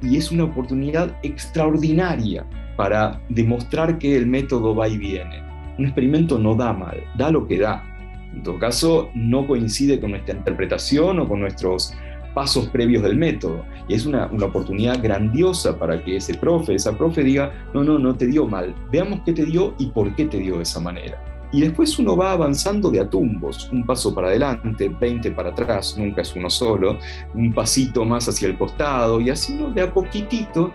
Y 0.00 0.16
es 0.16 0.30
una 0.30 0.44
oportunidad 0.44 1.16
extraordinaria 1.22 2.46
para 2.76 3.20
demostrar 3.28 3.98
que 3.98 4.16
el 4.16 4.26
método 4.26 4.74
va 4.74 4.88
y 4.88 4.96
viene. 4.96 5.42
Un 5.78 5.86
experimento 5.86 6.38
no 6.38 6.54
da 6.54 6.72
mal, 6.72 7.02
da 7.16 7.30
lo 7.30 7.46
que 7.46 7.58
da. 7.58 7.84
En 8.32 8.42
todo 8.44 8.58
caso, 8.58 9.10
no 9.14 9.46
coincide 9.46 9.98
con 9.98 10.10
nuestra 10.10 10.36
interpretación 10.36 11.18
o 11.18 11.28
con 11.28 11.40
nuestros 11.40 11.94
pasos 12.38 12.68
previos 12.68 13.02
del 13.02 13.16
método. 13.16 13.64
Y 13.88 13.94
es 13.94 14.06
una, 14.06 14.28
una, 14.28 14.46
oportunidad 14.46 15.02
grandiosa 15.02 15.76
para 15.76 16.00
que 16.04 16.18
ese 16.18 16.34
profe, 16.34 16.76
esa 16.76 16.96
profe 16.96 17.24
diga, 17.24 17.52
no, 17.74 17.82
no, 17.82 17.98
no 17.98 18.14
te 18.14 18.26
dio 18.26 18.46
mal, 18.46 18.72
veamos 18.92 19.22
qué 19.24 19.32
te 19.32 19.44
dio 19.44 19.74
y 19.76 19.86
por 19.86 20.14
qué 20.14 20.26
te 20.26 20.38
dio 20.38 20.58
de 20.58 20.62
esa 20.62 20.78
manera. 20.78 21.20
Y 21.50 21.62
después 21.62 21.98
uno 21.98 22.16
va 22.16 22.30
avanzando 22.30 22.92
de 22.92 23.00
a 23.00 23.10
tumbos, 23.10 23.68
un 23.72 23.84
paso 23.84 24.14
para 24.14 24.28
adelante, 24.28 24.88
20 24.88 25.32
para 25.32 25.48
atrás, 25.48 25.96
nunca 25.98 26.22
es 26.22 26.36
uno 26.36 26.48
solo, 26.48 27.00
un 27.34 27.52
pasito 27.52 28.04
más 28.04 28.28
hacia 28.28 28.46
el 28.46 28.56
costado, 28.56 29.20
y 29.20 29.30
así 29.30 29.54
uno 29.54 29.70
de 29.70 29.82
a 29.82 29.92
poquitito 29.92 30.72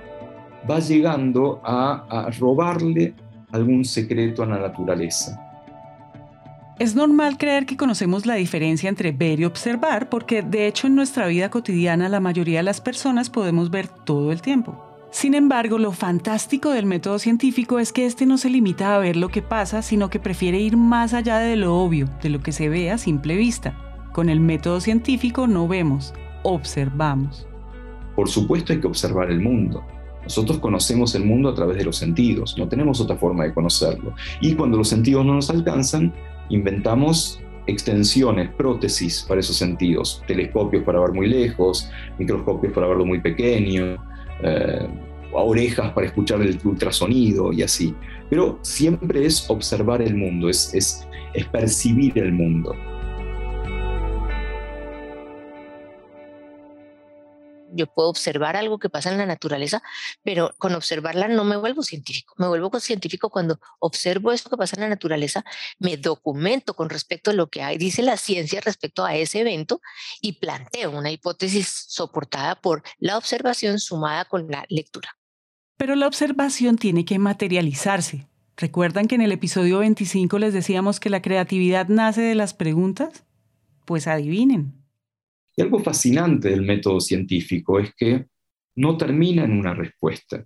va 0.69 0.79
llegando 0.79 1.61
a, 1.63 2.03
a 2.09 2.29
robarle 2.31 3.13
algún 3.53 3.85
secreto 3.85 4.43
a 4.43 4.47
la 4.47 4.59
naturaleza. 4.59 5.52
Es 6.79 6.95
normal 6.95 7.37
creer 7.37 7.67
que 7.67 7.77
conocemos 7.77 8.25
la 8.25 8.33
diferencia 8.33 8.89
entre 8.89 9.11
ver 9.11 9.39
y 9.39 9.45
observar 9.45 10.09
porque 10.09 10.41
de 10.41 10.65
hecho 10.65 10.87
en 10.87 10.95
nuestra 10.95 11.27
vida 11.27 11.51
cotidiana 11.51 12.09
la 12.09 12.19
mayoría 12.19 12.59
de 12.59 12.63
las 12.63 12.81
personas 12.81 13.29
podemos 13.29 13.69
ver 13.69 13.87
todo 13.87 14.31
el 14.31 14.41
tiempo. 14.41 14.83
Sin 15.11 15.35
embargo, 15.35 15.77
lo 15.77 15.91
fantástico 15.91 16.71
del 16.71 16.87
método 16.87 17.19
científico 17.19 17.77
es 17.77 17.93
que 17.93 18.07
este 18.07 18.25
no 18.25 18.39
se 18.39 18.49
limita 18.49 18.95
a 18.95 18.97
ver 18.97 19.15
lo 19.15 19.29
que 19.29 19.43
pasa, 19.43 19.83
sino 19.83 20.09
que 20.09 20.19
prefiere 20.19 20.59
ir 20.59 20.75
más 20.75 21.13
allá 21.13 21.37
de 21.37 21.55
lo 21.55 21.75
obvio, 21.75 22.09
de 22.23 22.29
lo 22.29 22.41
que 22.41 22.51
se 22.51 22.69
ve 22.69 22.89
a 22.89 22.97
simple 22.97 23.35
vista. 23.35 23.77
Con 24.11 24.27
el 24.29 24.39
método 24.39 24.81
científico 24.81 25.45
no 25.45 25.67
vemos, 25.67 26.15
observamos. 26.41 27.45
Por 28.15 28.27
supuesto 28.27 28.73
hay 28.73 28.79
que 28.79 28.87
observar 28.87 29.29
el 29.29 29.39
mundo. 29.39 29.83
Nosotros 30.23 30.57
conocemos 30.57 31.13
el 31.13 31.25
mundo 31.25 31.49
a 31.49 31.53
través 31.53 31.77
de 31.77 31.85
los 31.85 31.97
sentidos, 31.97 32.57
no 32.57 32.67
tenemos 32.67 32.99
otra 32.99 33.15
forma 33.15 33.43
de 33.43 33.53
conocerlo. 33.53 34.15
Y 34.41 34.55
cuando 34.55 34.77
los 34.77 34.87
sentidos 34.87 35.23
no 35.23 35.35
nos 35.35 35.51
alcanzan, 35.51 36.11
inventamos 36.49 37.41
extensiones, 37.65 38.49
prótesis 38.49 39.25
para 39.27 39.39
esos 39.39 39.57
sentidos, 39.57 40.23
telescopios 40.27 40.83
para 40.83 40.99
ver 40.99 41.11
muy 41.11 41.27
lejos, 41.27 41.89
microscopios 42.19 42.73
para 42.73 42.87
verlo 42.87 43.05
muy 43.05 43.19
pequeño, 43.21 43.97
eh, 44.43 44.87
orejas 45.31 45.91
para 45.93 46.07
escuchar 46.07 46.41
el 46.41 46.59
ultrasonido 46.63 47.53
y 47.53 47.63
así. 47.63 47.95
Pero 48.29 48.59
siempre 48.61 49.25
es 49.25 49.49
observar 49.49 50.01
el 50.01 50.15
mundo, 50.15 50.49
es, 50.49 50.73
es, 50.73 51.07
es 51.33 51.45
percibir 51.45 52.17
el 52.17 52.33
mundo. 52.33 52.75
Yo 57.73 57.87
puedo 57.87 58.09
observar 58.09 58.55
algo 58.55 58.79
que 58.79 58.89
pasa 58.89 59.11
en 59.11 59.17
la 59.17 59.25
naturaleza, 59.25 59.81
pero 60.23 60.53
con 60.57 60.75
observarla 60.75 61.27
no 61.27 61.43
me 61.43 61.57
vuelvo 61.57 61.83
científico. 61.83 62.35
Me 62.37 62.47
vuelvo 62.47 62.79
científico 62.79 63.29
cuando 63.29 63.59
observo 63.79 64.31
eso 64.31 64.49
que 64.49 64.57
pasa 64.57 64.75
en 64.75 64.81
la 64.81 64.89
naturaleza, 64.89 65.43
me 65.79 65.97
documento 65.97 66.73
con 66.75 66.89
respecto 66.89 67.31
a 67.31 67.33
lo 67.33 67.47
que 67.47 67.61
hay, 67.61 67.77
dice 67.77 68.01
la 68.01 68.17
ciencia 68.17 68.61
respecto 68.61 69.05
a 69.05 69.15
ese 69.15 69.41
evento 69.41 69.81
y 70.21 70.33
planteo 70.33 70.91
una 70.91 71.11
hipótesis 71.11 71.85
soportada 71.87 72.55
por 72.55 72.83
la 72.99 73.17
observación 73.17 73.79
sumada 73.79 74.25
con 74.25 74.47
la 74.49 74.65
lectura. 74.69 75.17
Pero 75.77 75.95
la 75.95 76.07
observación 76.07 76.77
tiene 76.77 77.05
que 77.05 77.19
materializarse. 77.19 78.27
¿Recuerdan 78.55 79.07
que 79.07 79.15
en 79.15 79.21
el 79.21 79.31
episodio 79.31 79.79
25 79.79 80.37
les 80.37 80.53
decíamos 80.53 80.99
que 80.99 81.09
la 81.09 81.21
creatividad 81.21 81.87
nace 81.87 82.21
de 82.21 82.35
las 82.35 82.53
preguntas? 82.53 83.23
Pues 83.85 84.07
adivinen. 84.07 84.82
Y 85.55 85.61
algo 85.61 85.79
fascinante 85.79 86.49
del 86.49 86.63
método 86.63 86.99
científico 86.99 87.79
es 87.79 87.93
que 87.95 88.25
no 88.75 88.97
termina 88.97 89.43
en 89.43 89.53
una 89.53 89.73
respuesta. 89.73 90.45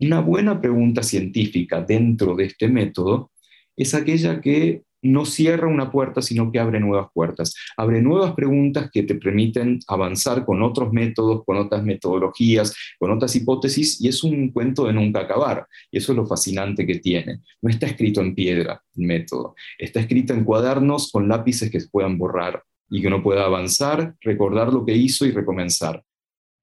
Una 0.00 0.20
buena 0.20 0.60
pregunta 0.60 1.02
científica 1.02 1.82
dentro 1.82 2.34
de 2.34 2.46
este 2.46 2.68
método 2.68 3.30
es 3.76 3.94
aquella 3.94 4.40
que 4.40 4.82
no 5.02 5.24
cierra 5.24 5.66
una 5.66 5.90
puerta, 5.90 6.20
sino 6.20 6.50
que 6.52 6.58
abre 6.58 6.80
nuevas 6.80 7.08
puertas. 7.14 7.54
Abre 7.76 8.02
nuevas 8.02 8.34
preguntas 8.34 8.90
que 8.92 9.02
te 9.02 9.14
permiten 9.14 9.78
avanzar 9.86 10.44
con 10.44 10.62
otros 10.62 10.92
métodos, 10.92 11.42
con 11.44 11.56
otras 11.56 11.82
metodologías, 11.82 12.74
con 12.98 13.10
otras 13.10 13.34
hipótesis, 13.36 14.00
y 14.00 14.08
es 14.08 14.22
un 14.22 14.50
cuento 14.50 14.86
de 14.86 14.92
nunca 14.92 15.20
acabar. 15.20 15.66
Y 15.90 15.98
eso 15.98 16.12
es 16.12 16.16
lo 16.16 16.26
fascinante 16.26 16.86
que 16.86 16.98
tiene. 16.98 17.40
No 17.62 17.70
está 17.70 17.86
escrito 17.86 18.20
en 18.20 18.34
piedra 18.34 18.82
el 18.96 19.06
método, 19.06 19.54
está 19.78 20.00
escrito 20.00 20.34
en 20.34 20.44
cuadernos 20.44 21.10
con 21.10 21.28
lápices 21.28 21.70
que 21.70 21.80
se 21.80 21.88
puedan 21.88 22.18
borrar 22.18 22.62
y 22.90 23.00
que 23.00 23.06
uno 23.06 23.22
pueda 23.22 23.44
avanzar, 23.44 24.16
recordar 24.20 24.72
lo 24.72 24.84
que 24.84 24.94
hizo 24.94 25.24
y 25.24 25.30
recomenzar. 25.30 26.04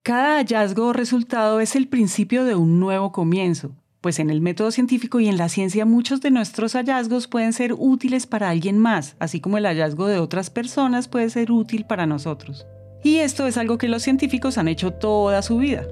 Cada 0.04 0.38
hallazgo 0.38 0.88
o 0.88 0.94
resultado 0.94 1.60
es 1.60 1.76
el 1.76 1.88
principio 1.88 2.46
de 2.46 2.56
un 2.56 2.80
nuevo 2.80 3.12
comienzo, 3.12 3.76
pues 4.02 4.20
en 4.20 4.30
el 4.30 4.42
método 4.42 4.72
científico 4.72 5.20
y 5.20 5.28
en 5.28 5.38
la 5.38 5.50
ciencia 5.50 5.86
muchos 5.86 6.22
de 6.22 6.32
nuestros 6.32 6.74
hallazgos 6.74 7.28
pueden 7.28 7.54
ser 7.54 7.74
útiles 7.74 8.28
para 8.28 8.50
alguien 8.50 8.78
más, 8.78 9.16
así 9.20 9.42
como 9.42 9.58
el 9.58 9.66
hallazgo 9.66 10.08
de 10.08 10.20
otras 10.20 10.50
personas 10.50 11.08
puede 11.08 11.30
ser 11.30 11.52
útil 11.52 11.86
para 11.86 12.06
nosotros. 12.06 12.66
Y 13.04 13.18
esto 13.18 13.48
es 13.48 13.58
algo 13.58 13.78
que 13.78 13.88
los 13.88 14.04
científicos 14.04 14.58
han 14.58 14.68
hecho 14.68 14.92
toda 14.92 15.42
su 15.42 15.58
vida. 15.58 15.86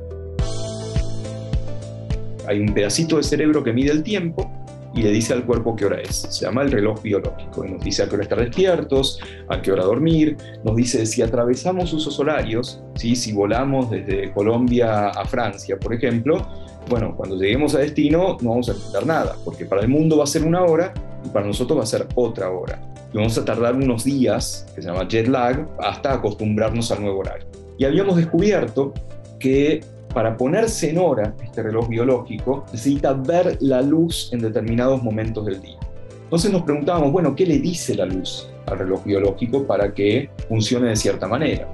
Hay 2.47 2.59
un 2.59 2.73
pedacito 2.73 3.17
de 3.17 3.23
cerebro 3.23 3.63
que 3.63 3.73
mide 3.73 3.91
el 3.91 4.03
tiempo 4.03 4.49
y 4.95 5.01
le 5.01 5.11
dice 5.11 5.33
al 5.33 5.45
cuerpo 5.45 5.75
qué 5.75 5.85
hora 5.85 5.99
es. 6.01 6.25
Se 6.29 6.45
llama 6.45 6.61
el 6.61 6.71
reloj 6.71 7.01
biológico 7.01 7.65
y 7.65 7.71
nos 7.71 7.83
dice 7.83 8.03
a 8.03 8.09
qué 8.09 8.15
hora 8.15 8.23
estar 8.23 8.39
despiertos, 8.39 9.19
a 9.49 9.61
qué 9.61 9.71
hora 9.71 9.83
dormir, 9.83 10.37
nos 10.63 10.75
dice 10.75 11.05
si 11.05 11.21
atravesamos 11.21 11.91
usos 11.93 12.17
horarios, 12.19 12.81
¿sí? 12.95 13.15
si 13.15 13.33
volamos 13.33 13.89
desde 13.89 14.31
Colombia 14.31 15.09
a 15.09 15.25
Francia, 15.25 15.77
por 15.77 15.93
ejemplo, 15.93 16.47
bueno, 16.89 17.13
cuando 17.15 17.35
lleguemos 17.35 17.75
a 17.75 17.79
destino 17.79 18.37
no 18.41 18.51
vamos 18.51 18.69
a 18.69 18.71
entender 18.71 19.05
nada, 19.05 19.35
porque 19.43 19.65
para 19.65 19.81
el 19.81 19.89
mundo 19.89 20.17
va 20.17 20.23
a 20.23 20.27
ser 20.27 20.43
una 20.43 20.63
hora 20.63 20.93
y 21.25 21.29
para 21.29 21.45
nosotros 21.45 21.77
va 21.77 21.83
a 21.83 21.87
ser 21.87 22.07
otra 22.15 22.49
hora. 22.49 22.79
Y 23.11 23.17
vamos 23.17 23.37
a 23.37 23.45
tardar 23.45 23.75
unos 23.75 24.03
días, 24.03 24.65
que 24.75 24.81
se 24.81 24.87
llama 24.87 25.07
jet 25.07 25.27
lag, 25.27 25.67
hasta 25.79 26.13
acostumbrarnos 26.13 26.91
al 26.91 27.01
nuevo 27.01 27.19
horario. 27.19 27.47
Y 27.77 27.85
habíamos 27.85 28.17
descubierto 28.17 28.93
que 29.39 29.81
para 30.15 30.37
ponerse 30.37 30.91
en 30.91 30.97
hora 30.97 31.35
este 31.43 31.61
reloj 31.61 31.89
biológico, 31.89 32.63
necesita 32.71 33.11
ver 33.11 33.57
la 33.59 33.81
luz 33.81 34.29
en 34.31 34.39
determinados 34.39 35.03
momentos 35.03 35.45
del 35.45 35.61
día. 35.61 35.77
Entonces 36.23 36.53
nos 36.53 36.61
preguntábamos, 36.61 37.11
bueno, 37.11 37.35
¿qué 37.35 37.45
le 37.45 37.59
dice 37.59 37.93
la 37.95 38.05
luz 38.05 38.49
al 38.67 38.79
reloj 38.79 39.03
biológico 39.03 39.67
para 39.67 39.93
que 39.93 40.29
funcione 40.47 40.87
de 40.87 40.95
cierta 40.95 41.27
manera? 41.27 41.67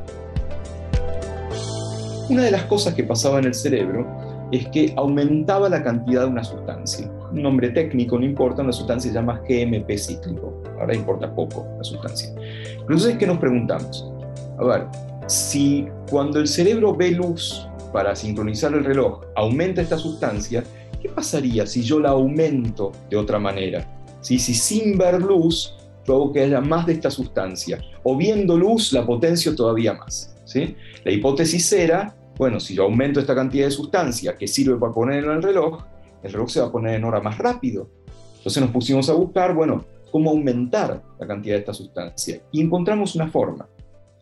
Una 2.30 2.46
de 2.46 2.50
las 2.50 2.64
cosas 2.64 2.96
que 2.96 3.04
pasaba 3.04 3.38
en 3.38 3.46
el 3.46 3.54
cerebro 3.54 4.08
es 4.52 4.68
que 4.70 4.92
aumentaba 4.98 5.70
la 5.70 5.84
cantidad 5.84 6.22
de 6.22 6.32
una 6.32 6.44
sustancia. 6.44 7.12
Un 7.32 7.44
nombre 7.44 7.70
técnico 7.70 8.18
no 8.18 8.26
importa, 8.26 8.64
una 8.64 8.74
sustancia 8.74 9.12
se 9.12 9.16
llama 9.16 9.40
GMP 9.48 9.96
cíclico. 10.00 10.64
Ahora 10.80 10.96
importa 10.96 11.32
poco 11.36 11.68
la 11.78 11.84
sustancia. 11.84 12.34
Entonces, 12.80 13.18
¿qué 13.20 13.28
nos 13.28 13.38
preguntamos? 13.38 14.12
A 14.58 14.66
ver, 14.66 14.88
si 15.28 15.88
cuando 16.10 16.40
el 16.40 16.48
cerebro 16.48 16.96
ve 16.96 17.12
luz 17.12 17.68
para 17.92 18.16
sincronizar 18.16 18.74
el 18.74 18.86
reloj 18.86 19.22
aumenta 19.36 19.82
esta 19.82 19.98
sustancia, 19.98 20.64
¿qué 21.02 21.10
pasaría 21.10 21.66
si 21.66 21.84
yo 21.84 22.00
la 22.00 22.10
aumento 22.10 22.92
de 23.10 23.18
otra 23.18 23.40
manera? 23.40 23.88
Si, 24.22 24.40
si 24.40 24.54
sin 24.54 24.98
ver 24.98 25.22
luz 25.22 25.76
yo 26.08 26.32
que 26.34 26.42
haya 26.42 26.62
más 26.62 26.86
de 26.86 26.94
esta 26.94 27.12
sustancia, 27.12 27.80
o 28.04 28.18
viendo 28.18 28.58
luz 28.58 28.92
la 28.94 29.06
potencio 29.06 29.56
todavía 29.56 29.94
más. 29.94 30.36
¿sí? 30.46 30.76
La 31.04 31.12
hipótesis 31.12 31.72
era, 31.74 32.16
bueno, 32.38 32.60
si 32.60 32.76
yo 32.76 32.84
aumento 32.84 33.20
esta 33.20 33.36
cantidad 33.36 33.66
de 33.66 33.72
sustancia 33.72 34.36
que 34.36 34.48
sirve 34.48 34.78
para 34.78 34.92
poner 34.92 35.24
en 35.24 35.32
el 35.32 35.44
reloj, 35.44 35.84
el 36.24 36.34
reloj 36.34 36.50
se 36.50 36.62
va 36.62 36.68
a 36.68 36.72
poner 36.72 36.96
en 36.96 37.04
hora 37.04 37.22
más 37.22 37.38
rápido. 37.38 37.90
Entonces 38.38 38.62
nos 38.62 38.72
pusimos 38.72 39.10
a 39.10 39.14
buscar, 39.14 39.54
bueno, 39.54 39.86
cómo 40.12 40.32
aumentar 40.32 41.02
la 41.20 41.28
cantidad 41.28 41.56
de 41.56 41.60
esta 41.60 41.74
sustancia. 41.74 42.42
Y 42.52 42.62
encontramos 42.62 43.16
una 43.16 43.28
forma. 43.28 43.68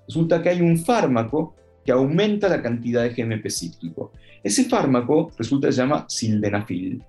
Resulta 0.08 0.42
que 0.42 0.50
hay 0.50 0.62
un 0.62 0.78
fármaco 0.78 1.56
que 1.86 1.92
aumenta 1.92 2.50
la 2.50 2.62
cantidad 2.62 3.04
de 3.04 3.10
GMP 3.10 3.50
cíclico. 3.50 4.12
Ese 4.44 4.66
fármaco 4.66 5.32
resulta 5.38 5.68
que 5.68 5.74
se 5.74 5.82
llama 5.82 6.06
sildenafil. 6.08 7.04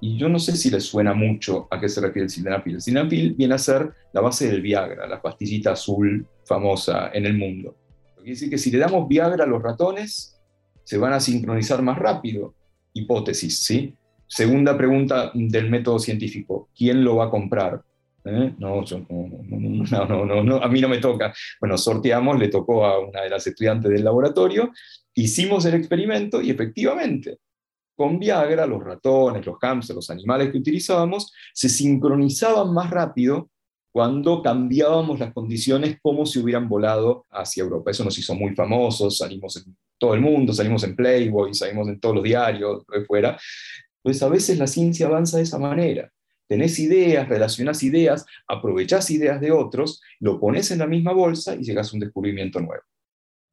Y 0.00 0.16
yo 0.16 0.28
no 0.28 0.38
sé 0.38 0.56
si 0.56 0.70
les 0.70 0.84
suena 0.84 1.14
mucho 1.14 1.68
a 1.70 1.78
qué 1.78 1.88
se 1.88 2.00
refiere 2.00 2.24
el 2.24 2.30
sildenafil. 2.30 2.74
El 2.74 2.80
sildenafil 2.80 3.34
viene 3.34 3.54
a 3.54 3.58
ser 3.58 3.92
la 4.12 4.20
base 4.20 4.48
del 4.48 4.60
Viagra, 4.60 5.06
la 5.06 5.22
pastillita 5.22 5.72
azul 5.72 6.26
famosa 6.44 7.10
en 7.12 7.26
el 7.26 7.38
mundo. 7.38 7.76
Quiere 8.16 8.30
decir 8.30 8.50
que 8.50 8.58
si 8.58 8.70
le 8.70 8.78
damos 8.78 9.08
Viagra 9.08 9.44
a 9.44 9.46
los 9.46 9.62
ratones, 9.62 10.40
se 10.84 10.98
van 10.98 11.12
a 11.12 11.20
sincronizar 11.20 11.82
más 11.82 11.98
rápido. 11.98 12.54
Hipótesis, 12.92 13.60
¿sí? 13.60 13.96
Segunda 14.26 14.76
pregunta 14.76 15.30
del 15.34 15.70
método 15.70 15.98
científico, 15.98 16.68
¿quién 16.74 17.04
lo 17.04 17.16
va 17.16 17.26
a 17.26 17.30
comprar? 17.30 17.82
¿Eh? 18.24 18.54
No, 18.58 18.84
no, 20.08 20.24
no, 20.24 20.44
no, 20.44 20.56
a 20.56 20.68
mí 20.68 20.80
no 20.80 20.88
me 20.88 20.98
toca. 20.98 21.34
Bueno, 21.60 21.76
sorteamos, 21.76 22.38
le 22.38 22.48
tocó 22.48 22.84
a 22.86 23.00
una 23.00 23.22
de 23.22 23.30
las 23.30 23.46
estudiantes 23.46 23.90
del 23.90 24.04
laboratorio, 24.04 24.70
hicimos 25.14 25.64
el 25.64 25.74
experimento 25.74 26.40
y 26.40 26.50
efectivamente, 26.50 27.38
con 27.96 28.18
Viagra, 28.18 28.66
los 28.66 28.82
ratones, 28.82 29.44
los 29.44 29.58
hamsters, 29.60 29.96
los 29.96 30.10
animales 30.10 30.52
que 30.52 30.58
utilizábamos, 30.58 31.32
se 31.52 31.68
sincronizaban 31.68 32.72
más 32.72 32.90
rápido 32.90 33.50
cuando 33.90 34.40
cambiábamos 34.40 35.18
las 35.18 35.34
condiciones 35.34 35.98
como 36.00 36.24
si 36.24 36.38
hubieran 36.38 36.68
volado 36.68 37.26
hacia 37.30 37.62
Europa. 37.62 37.90
Eso 37.90 38.04
nos 38.04 38.16
hizo 38.18 38.34
muy 38.34 38.54
famosos, 38.54 39.18
salimos 39.18 39.56
en 39.56 39.76
todo 39.98 40.14
el 40.14 40.20
mundo, 40.20 40.52
salimos 40.52 40.84
en 40.84 40.96
Playboy, 40.96 41.52
salimos 41.54 41.88
en 41.88 42.00
todos 42.00 42.14
los 42.14 42.24
diarios, 42.24 42.84
de 42.86 43.04
fuera. 43.04 43.38
Pues 44.00 44.22
a 44.22 44.28
veces 44.28 44.58
la 44.58 44.66
ciencia 44.66 45.06
avanza 45.06 45.36
de 45.36 45.42
esa 45.42 45.58
manera 45.58 46.10
tenés 46.52 46.78
ideas, 46.78 47.26
relacionás 47.30 47.82
ideas, 47.82 48.26
aprovechás 48.46 49.10
ideas 49.10 49.40
de 49.40 49.52
otros, 49.52 50.02
lo 50.20 50.38
pones 50.38 50.70
en 50.70 50.80
la 50.80 50.86
misma 50.86 51.14
bolsa 51.14 51.54
y 51.54 51.64
llegas 51.64 51.88
a 51.88 51.96
un 51.96 52.00
descubrimiento 52.00 52.60
nuevo. 52.60 52.82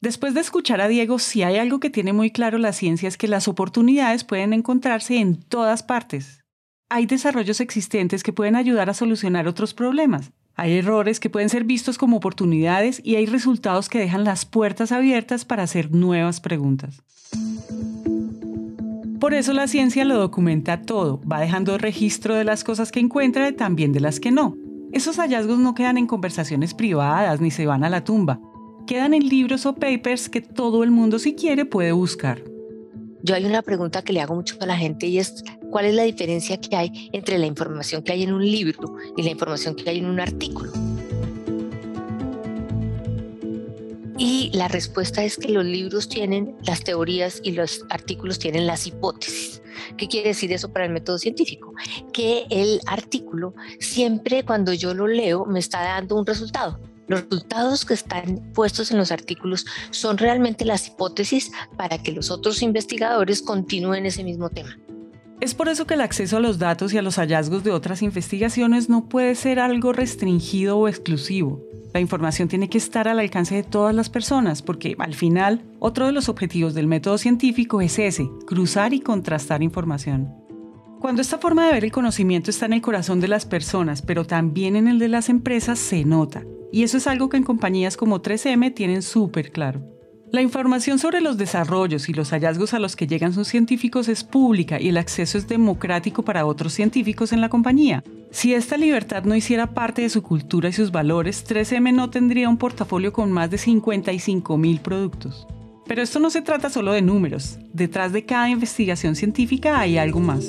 Después 0.02 0.34
de 0.34 0.42
escuchar 0.42 0.82
a 0.82 0.90
Diego, 0.90 1.18
si 1.18 1.44
hay 1.44 1.56
algo 1.56 1.80
que 1.80 1.90
tiene 1.90 2.12
muy 2.12 2.30
claro 2.30 2.58
la 2.58 2.74
ciencia 2.74 3.08
es 3.08 3.18
que 3.18 3.30
las 3.30 3.48
oportunidades 3.48 4.26
pueden 4.26 4.52
encontrarse 4.52 5.16
en 5.16 5.42
todas 5.42 5.82
partes. 5.82 6.44
Hay 6.90 7.06
desarrollos 7.06 7.62
existentes 7.62 8.22
que 8.22 8.34
pueden 8.34 8.58
ayudar 8.58 8.90
a 8.90 8.94
solucionar 8.94 9.48
otros 9.48 9.74
problemas. 9.74 10.34
Hay 10.56 10.74
errores 10.74 11.22
que 11.22 11.30
pueden 11.30 11.48
ser 11.48 11.64
vistos 11.64 11.98
como 11.98 12.18
oportunidades 12.18 13.00
y 13.02 13.16
hay 13.16 13.28
resultados 13.28 13.88
que 13.88 14.00
dejan 14.00 14.26
las 14.26 14.44
puertas 14.44 14.92
abiertas 14.92 15.46
para 15.46 15.64
hacer 15.64 15.90
nuevas 15.92 16.42
preguntas. 16.42 17.02
Por 19.20 19.34
eso 19.34 19.52
la 19.52 19.68
ciencia 19.68 20.06
lo 20.06 20.18
documenta 20.18 20.82
todo, 20.82 21.20
va 21.30 21.42
dejando 21.42 21.78
registro 21.78 22.36
de 22.36 22.46
las 22.46 22.64
cosas 22.64 22.90
que 22.90 23.02
encuentra 23.02 23.50
y 23.50 23.54
también 23.54 23.92
de 23.92 24.00
las 24.00 24.22
que 24.22 24.32
no. 24.32 24.56
Esos 24.94 25.18
hallazgos 25.18 25.60
no 25.60 25.76
quedan 25.76 25.98
en 25.98 26.08
conversaciones 26.08 26.74
privadas 26.74 27.42
ni 27.42 27.52
se 27.52 27.66
van 27.66 27.84
a 27.84 27.90
la 27.90 28.06
tumba. 28.06 28.40
Quedan 28.88 29.14
en 29.14 29.28
libros 29.28 29.66
o 29.66 29.76
papers 29.76 30.30
que 30.30 30.40
todo 30.40 30.84
el 30.86 30.92
mundo 30.92 31.20
si 31.20 31.36
quiere 31.36 31.66
puede 31.66 31.92
buscar. 31.92 32.42
Yo 33.22 33.36
hay 33.36 33.44
una 33.44 33.62
pregunta 33.62 34.02
que 34.02 34.14
le 34.14 34.22
hago 34.22 34.36
mucho 34.36 34.56
a 34.62 34.66
la 34.66 34.78
gente 34.78 35.06
y 35.08 35.20
es 35.20 35.44
¿cuál 35.70 35.86
es 35.86 35.96
la 35.96 36.04
diferencia 36.04 36.58
que 36.58 36.76
hay 36.78 37.10
entre 37.12 37.38
la 37.38 37.46
información 37.46 38.02
que 38.02 38.14
hay 38.14 38.24
en 38.24 38.32
un 38.34 38.44
libro 38.44 38.96
y 39.18 39.24
la 39.24 39.32
información 39.32 39.76
que 39.76 39.90
hay 39.90 40.00
en 40.00 40.06
un 40.06 40.22
artículo? 40.22 40.72
Y 44.20 44.52
la 44.54 44.68
respuesta 44.68 45.24
es 45.24 45.38
que 45.38 45.48
los 45.48 45.64
libros 45.64 46.10
tienen 46.10 46.56
las 46.68 46.84
teorías 46.84 47.40
y 47.42 47.54
los 47.54 47.86
artículos 47.90 48.38
tienen 48.38 48.68
las 48.68 48.86
hipótesis. 48.86 49.62
¿Qué 49.98 50.08
quiere 50.08 50.30
decir 50.30 50.52
eso 50.52 50.72
para 50.74 50.86
el 50.86 50.92
método 50.92 51.18
científico? 51.18 51.74
que 52.14 52.46
el 52.50 52.82
artículo 52.86 53.54
siempre 53.80 54.44
cuando 54.44 54.74
yo 54.74 54.94
lo 54.94 55.08
leo 55.08 55.46
me 55.46 55.60
está 55.60 55.82
dando 55.84 56.16
un 56.18 56.26
resultado. 56.26 56.80
Los 57.08 57.22
resultados 57.24 57.86
que 57.86 57.96
están 57.96 58.52
puestos 58.54 58.92
en 58.92 58.98
los 58.98 59.12
artículos 59.12 59.66
son 59.90 60.18
realmente 60.18 60.66
las 60.66 60.88
hipótesis 60.88 61.52
para 61.76 61.98
que 61.98 62.12
los 62.12 62.30
otros 62.30 62.62
investigadores 62.62 63.42
continúen 63.42 64.06
ese 64.06 64.24
mismo 64.24 64.50
tema. 64.50 64.78
Es 65.42 65.56
por 65.56 65.70
eso 65.70 65.88
que 65.88 65.94
el 65.94 66.02
acceso 66.02 66.38
a 66.38 66.42
los 66.42 66.60
datos 66.60 66.94
y 66.94 66.98
a 66.98 67.02
los 67.02 67.16
hallazgos 67.16 67.64
de 67.64 67.72
otras 67.72 68.02
investigaciones 68.02 68.90
no 68.90 69.08
puede 69.08 69.34
ser 69.36 69.60
algo 69.60 69.94
restringido 69.94 70.78
o 70.78 70.88
exclusivo. 70.88 71.64
La 71.94 72.00
información 72.00 72.48
tiene 72.48 72.70
que 72.70 72.78
estar 72.78 73.08
al 73.08 73.20
alcance 73.20 73.56
de 73.56 73.64
todas 73.64 73.96
las 73.96 74.10
personas 74.10 74.62
porque 74.62 74.96
al 75.00 75.16
final 75.16 75.64
otro 75.80 76.06
de 76.06 76.12
los 76.12 76.30
objetivos 76.30 76.74
del 76.74 76.88
método 76.88 77.18
científico 77.18 77.82
es 77.82 77.98
ese, 77.98 78.30
cruzar 78.46 78.94
y 78.94 79.00
contrastar 79.00 79.64
información. 79.64 80.34
Cuando 81.00 81.22
esta 81.22 81.38
forma 81.38 81.66
de 81.66 81.74
ver 81.74 81.86
el 81.86 81.92
conocimiento 81.92 82.52
está 82.52 82.66
en 82.66 82.74
el 82.74 82.82
corazón 82.82 83.22
de 83.22 83.30
las 83.30 83.46
personas, 83.46 84.02
pero 84.02 84.26
también 84.26 84.76
en 84.76 84.88
el 84.88 85.00
de 85.00 85.08
las 85.08 85.30
empresas, 85.30 85.80
se 85.80 86.04
nota. 86.04 86.44
Y 86.72 86.84
eso 86.84 86.98
es 86.98 87.08
algo 87.08 87.30
que 87.30 87.38
en 87.38 87.44
compañías 87.44 87.98
como 87.98 88.22
3M 88.22 88.74
tienen 88.74 89.02
súper 89.02 89.52
claro. 89.52 89.99
La 90.32 90.44
información 90.44 91.00
sobre 91.00 91.22
los 91.22 91.38
desarrollos 91.38 92.08
y 92.08 92.14
los 92.14 92.30
hallazgos 92.30 92.76
a 92.76 92.80
los 92.80 92.96
que 92.96 93.08
llegan 93.08 93.34
sus 93.34 93.48
científicos 93.48 94.08
es 94.08 94.24
pública 94.24 94.80
y 94.80 94.90
el 94.90 94.98
acceso 94.98 95.40
es 95.40 95.48
democrático 95.48 96.24
para 96.24 96.46
otros 96.46 96.74
científicos 96.74 97.34
en 97.34 97.42
la 97.42 97.50
compañía. 97.50 98.04
Si 98.30 98.54
esta 98.54 98.78
libertad 98.78 99.24
no 99.24 99.36
hiciera 99.36 99.74
parte 99.74 100.04
de 100.04 100.10
su 100.10 100.22
cultura 100.22 100.70
y 100.70 100.74
sus 100.74 100.92
valores, 100.92 101.44
3M 101.48 101.94
no 101.94 102.12
tendría 102.12 102.48
un 102.48 102.58
portafolio 102.58 103.12
con 103.12 103.32
más 103.32 103.50
de 103.50 103.58
55 103.58 104.56
mil 104.58 104.80
productos. 104.82 105.48
Pero 105.88 106.04
esto 106.04 106.20
no 106.20 106.30
se 106.30 106.44
trata 106.44 106.70
solo 106.70 106.92
de 106.92 107.02
números. 107.02 107.58
Detrás 107.74 108.14
de 108.14 108.26
cada 108.26 108.50
investigación 108.50 109.16
científica 109.16 109.80
hay 109.80 109.98
algo 109.98 110.20
más. 110.20 110.48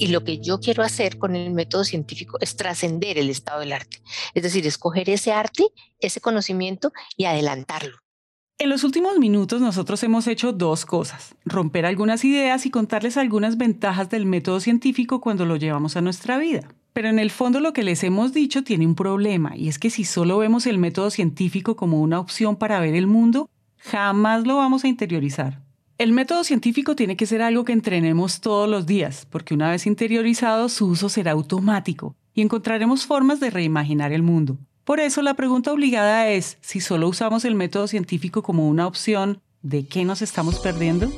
Y 0.00 0.06
lo 0.06 0.24
que 0.24 0.38
yo 0.38 0.60
quiero 0.60 0.82
hacer 0.82 1.18
con 1.18 1.36
el 1.36 1.50
método 1.50 1.84
científico 1.84 2.38
es 2.40 2.56
trascender 2.56 3.18
el 3.18 3.28
estado 3.28 3.60
del 3.60 3.74
arte. 3.74 3.98
Es 4.32 4.42
decir, 4.42 4.66
escoger 4.66 5.10
ese 5.10 5.30
arte, 5.30 5.64
ese 5.98 6.22
conocimiento 6.22 6.90
y 7.18 7.26
adelantarlo. 7.26 7.98
En 8.56 8.70
los 8.70 8.82
últimos 8.82 9.18
minutos 9.18 9.60
nosotros 9.60 10.02
hemos 10.02 10.26
hecho 10.26 10.54
dos 10.54 10.86
cosas, 10.86 11.34
romper 11.44 11.84
algunas 11.84 12.24
ideas 12.24 12.64
y 12.64 12.70
contarles 12.70 13.18
algunas 13.18 13.58
ventajas 13.58 14.08
del 14.08 14.24
método 14.24 14.60
científico 14.60 15.20
cuando 15.20 15.44
lo 15.44 15.56
llevamos 15.56 15.98
a 15.98 16.00
nuestra 16.00 16.38
vida. 16.38 16.66
Pero 16.94 17.08
en 17.08 17.18
el 17.18 17.30
fondo 17.30 17.60
lo 17.60 17.74
que 17.74 17.84
les 17.84 18.02
hemos 18.02 18.32
dicho 18.32 18.64
tiene 18.64 18.86
un 18.86 18.94
problema, 18.94 19.54
y 19.54 19.68
es 19.68 19.78
que 19.78 19.90
si 19.90 20.04
solo 20.04 20.38
vemos 20.38 20.64
el 20.64 20.78
método 20.78 21.10
científico 21.10 21.76
como 21.76 22.00
una 22.00 22.20
opción 22.20 22.56
para 22.56 22.80
ver 22.80 22.94
el 22.94 23.06
mundo, 23.06 23.50
jamás 23.76 24.46
lo 24.46 24.56
vamos 24.56 24.82
a 24.84 24.88
interiorizar. 24.88 25.60
El 26.00 26.12
método 26.12 26.44
científico 26.44 26.96
tiene 26.96 27.14
que 27.14 27.26
ser 27.26 27.42
algo 27.42 27.66
que 27.66 27.74
entrenemos 27.74 28.40
todos 28.40 28.66
los 28.66 28.86
días, 28.86 29.26
porque 29.28 29.52
una 29.52 29.70
vez 29.70 29.86
interiorizado 29.86 30.70
su 30.70 30.86
uso 30.86 31.10
será 31.10 31.32
automático 31.32 32.16
y 32.32 32.40
encontraremos 32.40 33.04
formas 33.04 33.38
de 33.38 33.50
reimaginar 33.50 34.10
el 34.10 34.22
mundo. 34.22 34.56
Por 34.84 34.98
eso 34.98 35.20
la 35.20 35.34
pregunta 35.34 35.70
obligada 35.70 36.26
es, 36.28 36.56
si 36.62 36.80
solo 36.80 37.06
usamos 37.06 37.44
el 37.44 37.54
método 37.54 37.86
científico 37.86 38.42
como 38.42 38.66
una 38.66 38.86
opción, 38.86 39.42
¿de 39.60 39.84
qué 39.84 40.06
nos 40.06 40.22
estamos 40.22 40.58
perdiendo? 40.60 41.12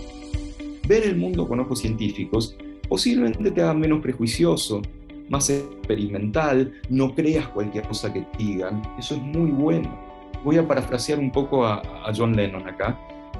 Ver 0.89 1.05
el 1.05 1.17
mundo 1.17 1.47
con 1.47 1.61
ojos 1.61 1.79
científicos 1.79 2.57
posiblemente 2.89 3.53
te 3.53 3.62
haga 3.62 3.75
menos 3.75 4.03
prejuicioso, 4.03 4.83
más 5.29 5.49
experimental, 5.49 6.73
no 6.91 7.15
creas 7.15 7.47
cualquier 7.47 7.87
cosa 7.87 8.12
que 8.12 8.27
digan, 8.37 8.83
eso 8.99 9.15
es 9.15 9.23
muy 9.23 9.53
bueno. 9.53 9.97
Voy 10.43 10.57
a 10.57 10.67
parafrasear 10.67 11.21
un 11.21 11.31
poco 11.31 11.65
a, 11.65 11.77
a 12.05 12.12
John 12.12 12.35
Lennon 12.35 12.67
acá 12.67 12.99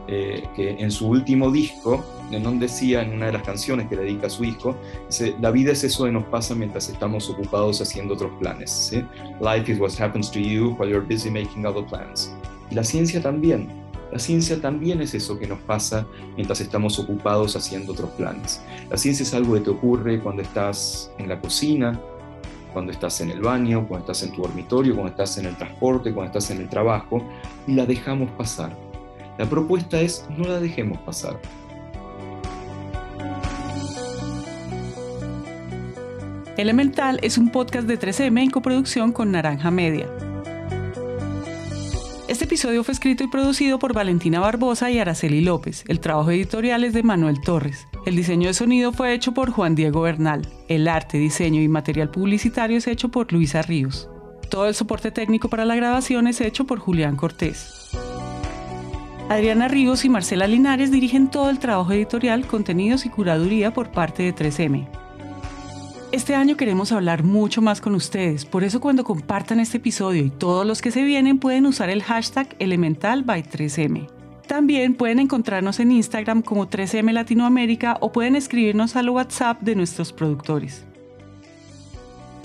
eh, 0.09 0.49
que 0.57 0.71
en 0.71 0.91
su 0.91 1.09
último 1.09 1.51
disco, 1.51 2.05
Lennon 2.31 2.59
decía 2.59 3.03
en 3.03 3.13
una 3.13 3.27
de 3.27 3.33
las 3.33 3.43
canciones 3.43 3.89
que 3.89 3.97
dedica 3.97 4.27
a 4.27 4.31
su 4.31 4.43
hijo, 4.43 4.75
dice, 5.07 5.37
la 5.41 5.51
vida 5.51 5.73
es 5.73 5.85
eso 5.85 6.05
que 6.05 6.13
nos 6.13 6.25
pasa 6.25 6.55
mientras 6.55 6.89
estamos 6.89 7.31
ocupados 7.31 7.81
haciendo 7.81 8.15
otros 8.15 8.33
planes. 8.41 8.93
Life 9.41 9.71
is 9.71 9.79
what 9.79 9.93
happens 10.01 10.31
to 10.33 10.41
you 10.41 10.77
while 10.79 10.91
you're 10.91 11.07
busy 11.07 11.31
making 11.31 11.65
other 11.67 11.85
plans. 11.85 12.35
Y 12.71 12.75
la 12.75 12.85
ciencia 12.85 13.23
también. 13.23 13.69
La 14.11 14.19
ciencia 14.19 14.61
también 14.61 15.01
es 15.01 15.15
eso 15.15 15.39
que 15.39 15.47
nos 15.47 15.61
pasa 15.61 16.07
mientras 16.37 16.61
estamos 16.61 16.99
ocupados 16.99 17.57
haciendo 17.57 17.93
otros 17.93 18.11
planes. 18.11 18.61
La 18.91 18.99
ciencia 18.99 19.23
es 19.23 19.33
algo 19.33 19.55
que 19.55 19.61
te 19.61 19.71
ocurre 19.71 20.21
cuando 20.21 20.43
estás 20.43 21.11
en 21.19 21.29
la 21.29 21.41
cocina, 21.41 21.99
cuando 22.73 22.93
estás 22.93 23.21
en 23.21 23.31
el 23.31 23.41
baño, 23.41 23.87
cuando 23.87 24.13
estás 24.13 24.29
en 24.29 24.35
tu 24.35 24.43
dormitorio, 24.43 24.95
cuando 24.95 25.13
estás 25.13 25.39
en 25.39 25.47
el 25.47 25.57
transporte, 25.57 26.13
cuando 26.13 26.39
estás 26.39 26.51
en 26.51 26.61
el 26.61 26.69
trabajo, 26.69 27.23
y 27.67 27.73
la 27.75 27.87
dejamos 27.87 28.31
pasar 28.33 28.77
la 29.39 29.49
propuesta 29.49 30.01
es 30.01 30.27
no 30.37 30.45
la 30.45 30.61
dejemos 30.61 30.99
pasar. 30.99 31.41
Elemental 36.57 37.19
es 37.23 37.39
un 37.39 37.51
podcast 37.51 37.89
de 37.89 37.99
3M 37.99 38.43
en 38.43 38.51
coproducción 38.51 39.13
con 39.13 39.33
Naranja 39.33 39.71
Media. 39.71 40.07
Este 42.29 42.45
episodio 42.45 42.85
fue 42.85 42.93
escrito 42.93 43.25
y 43.25 43.29
producido 43.29 43.79
por 43.79 43.95
Valentina 43.95 44.39
Barbosa 44.39 44.91
y 44.91 44.99
Araceli 44.99 45.41
López. 45.41 45.85
El 45.89 46.01
trabajo 46.01 46.31
editorial 46.31 46.85
es 46.85 46.93
de 46.93 47.03
Manuel 47.03 47.41
Torres. 47.41 47.87
El 48.07 48.17
diseño 48.17 48.49
de 48.49 48.55
sonido 48.55 48.93
fue 48.93 49.13
hecho 49.13 49.33
por 49.33 49.51
Juan 49.51 49.75
Diego 49.75 50.03
Bernal. 50.03 50.47
El 50.69 50.89
arte, 50.89 51.19
diseño 51.19 51.61
y 51.63 51.69
material 51.69 52.11
publicitario 52.11 52.79
es 52.79 52.87
hecho 52.87 53.11
por 53.11 53.33
Luisa 53.33 53.63
Ríos. 53.63 54.09
Todo 54.51 54.67
el 54.67 54.75
soporte 54.75 55.11
técnico 55.11 55.49
para 55.49 55.65
la 55.65 55.75
grabación 55.75 56.27
es 56.27 56.41
hecho 56.41 56.65
por 56.65 56.79
Julián 56.79 57.17
Cortés. 57.17 57.93
Adriana 59.33 59.67
Ríos 59.67 60.05
y 60.05 60.11
Marcela 60.11 60.47
Linares 60.47 60.91
dirigen 60.91 61.31
todo 61.31 61.49
el 61.49 61.59
trabajo 61.59 61.91
editorial, 61.93 62.47
contenidos 62.47 63.07
y 63.07 63.09
curaduría 63.09 63.73
por 63.73 63.91
parte 63.91 64.23
de 64.23 64.35
3M. 64.35 64.87
Este 66.13 66.35
año 66.35 66.59
queremos 66.59 66.93
hablar 66.93 67.23
mucho 67.25 67.63
más 67.63 67.81
con 67.81 67.95
ustedes, 67.95 68.45
por 68.45 68.63
eso 68.63 68.79
cuando 68.79 69.05
compartan 69.05 69.59
este 69.59 69.79
episodio 69.79 70.23
y 70.23 70.29
todos 70.29 70.67
los 70.67 70.83
que 70.83 70.91
se 70.91 71.03
vienen 71.03 71.39
pueden 71.39 71.65
usar 71.65 71.89
el 71.89 72.03
hashtag 72.03 72.55
Elemental 72.59 73.23
by 73.23 73.43
3M. 73.43 74.07
También 74.47 74.93
pueden 74.93 75.19
encontrarnos 75.19 75.81
en 75.81 75.93
Instagram 75.93 76.43
como 76.43 76.69
3M 76.69 77.11
Latinoamérica 77.13 77.97
o 78.01 78.13
pueden 78.13 78.37
escribirnos 78.37 78.97
al 78.97 79.09
WhatsApp 79.09 79.63
de 79.63 79.77
nuestros 79.77 80.13
productores. 80.13 80.85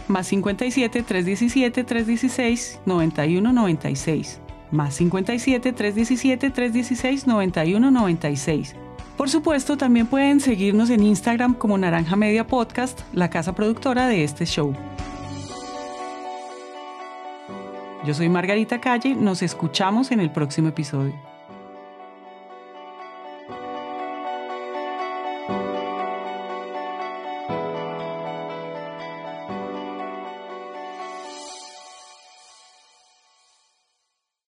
Más 0.08 0.28
57 0.28 1.04
317 1.04 1.84
316 1.84 2.80
9196 2.86 4.47
más 4.72 4.96
57 4.96 5.74
317 5.74 6.50
316 6.50 7.28
91 7.28 7.92
96. 7.92 8.76
Por 9.18 9.30
supuesto, 9.30 9.78
también 9.78 10.06
pueden 10.06 10.40
seguirnos 10.40 10.90
en 10.90 11.04
Instagram 11.04 11.56
como 11.56 11.78
Naranja 11.78 12.16
Media 12.16 12.46
Podcast, 12.46 13.02
la 13.14 13.30
casa 13.30 13.56
productora 13.56 14.08
de 14.08 14.24
este 14.24 14.46
show. 14.46 14.76
Yo 18.06 18.14
soy 18.14 18.30
Margarita 18.30 18.80
Calle, 18.80 19.16
nos 19.16 19.42
escuchamos 19.42 20.12
en 20.12 20.20
el 20.20 20.32
próximo 20.32 20.70
episodio. 20.70 21.37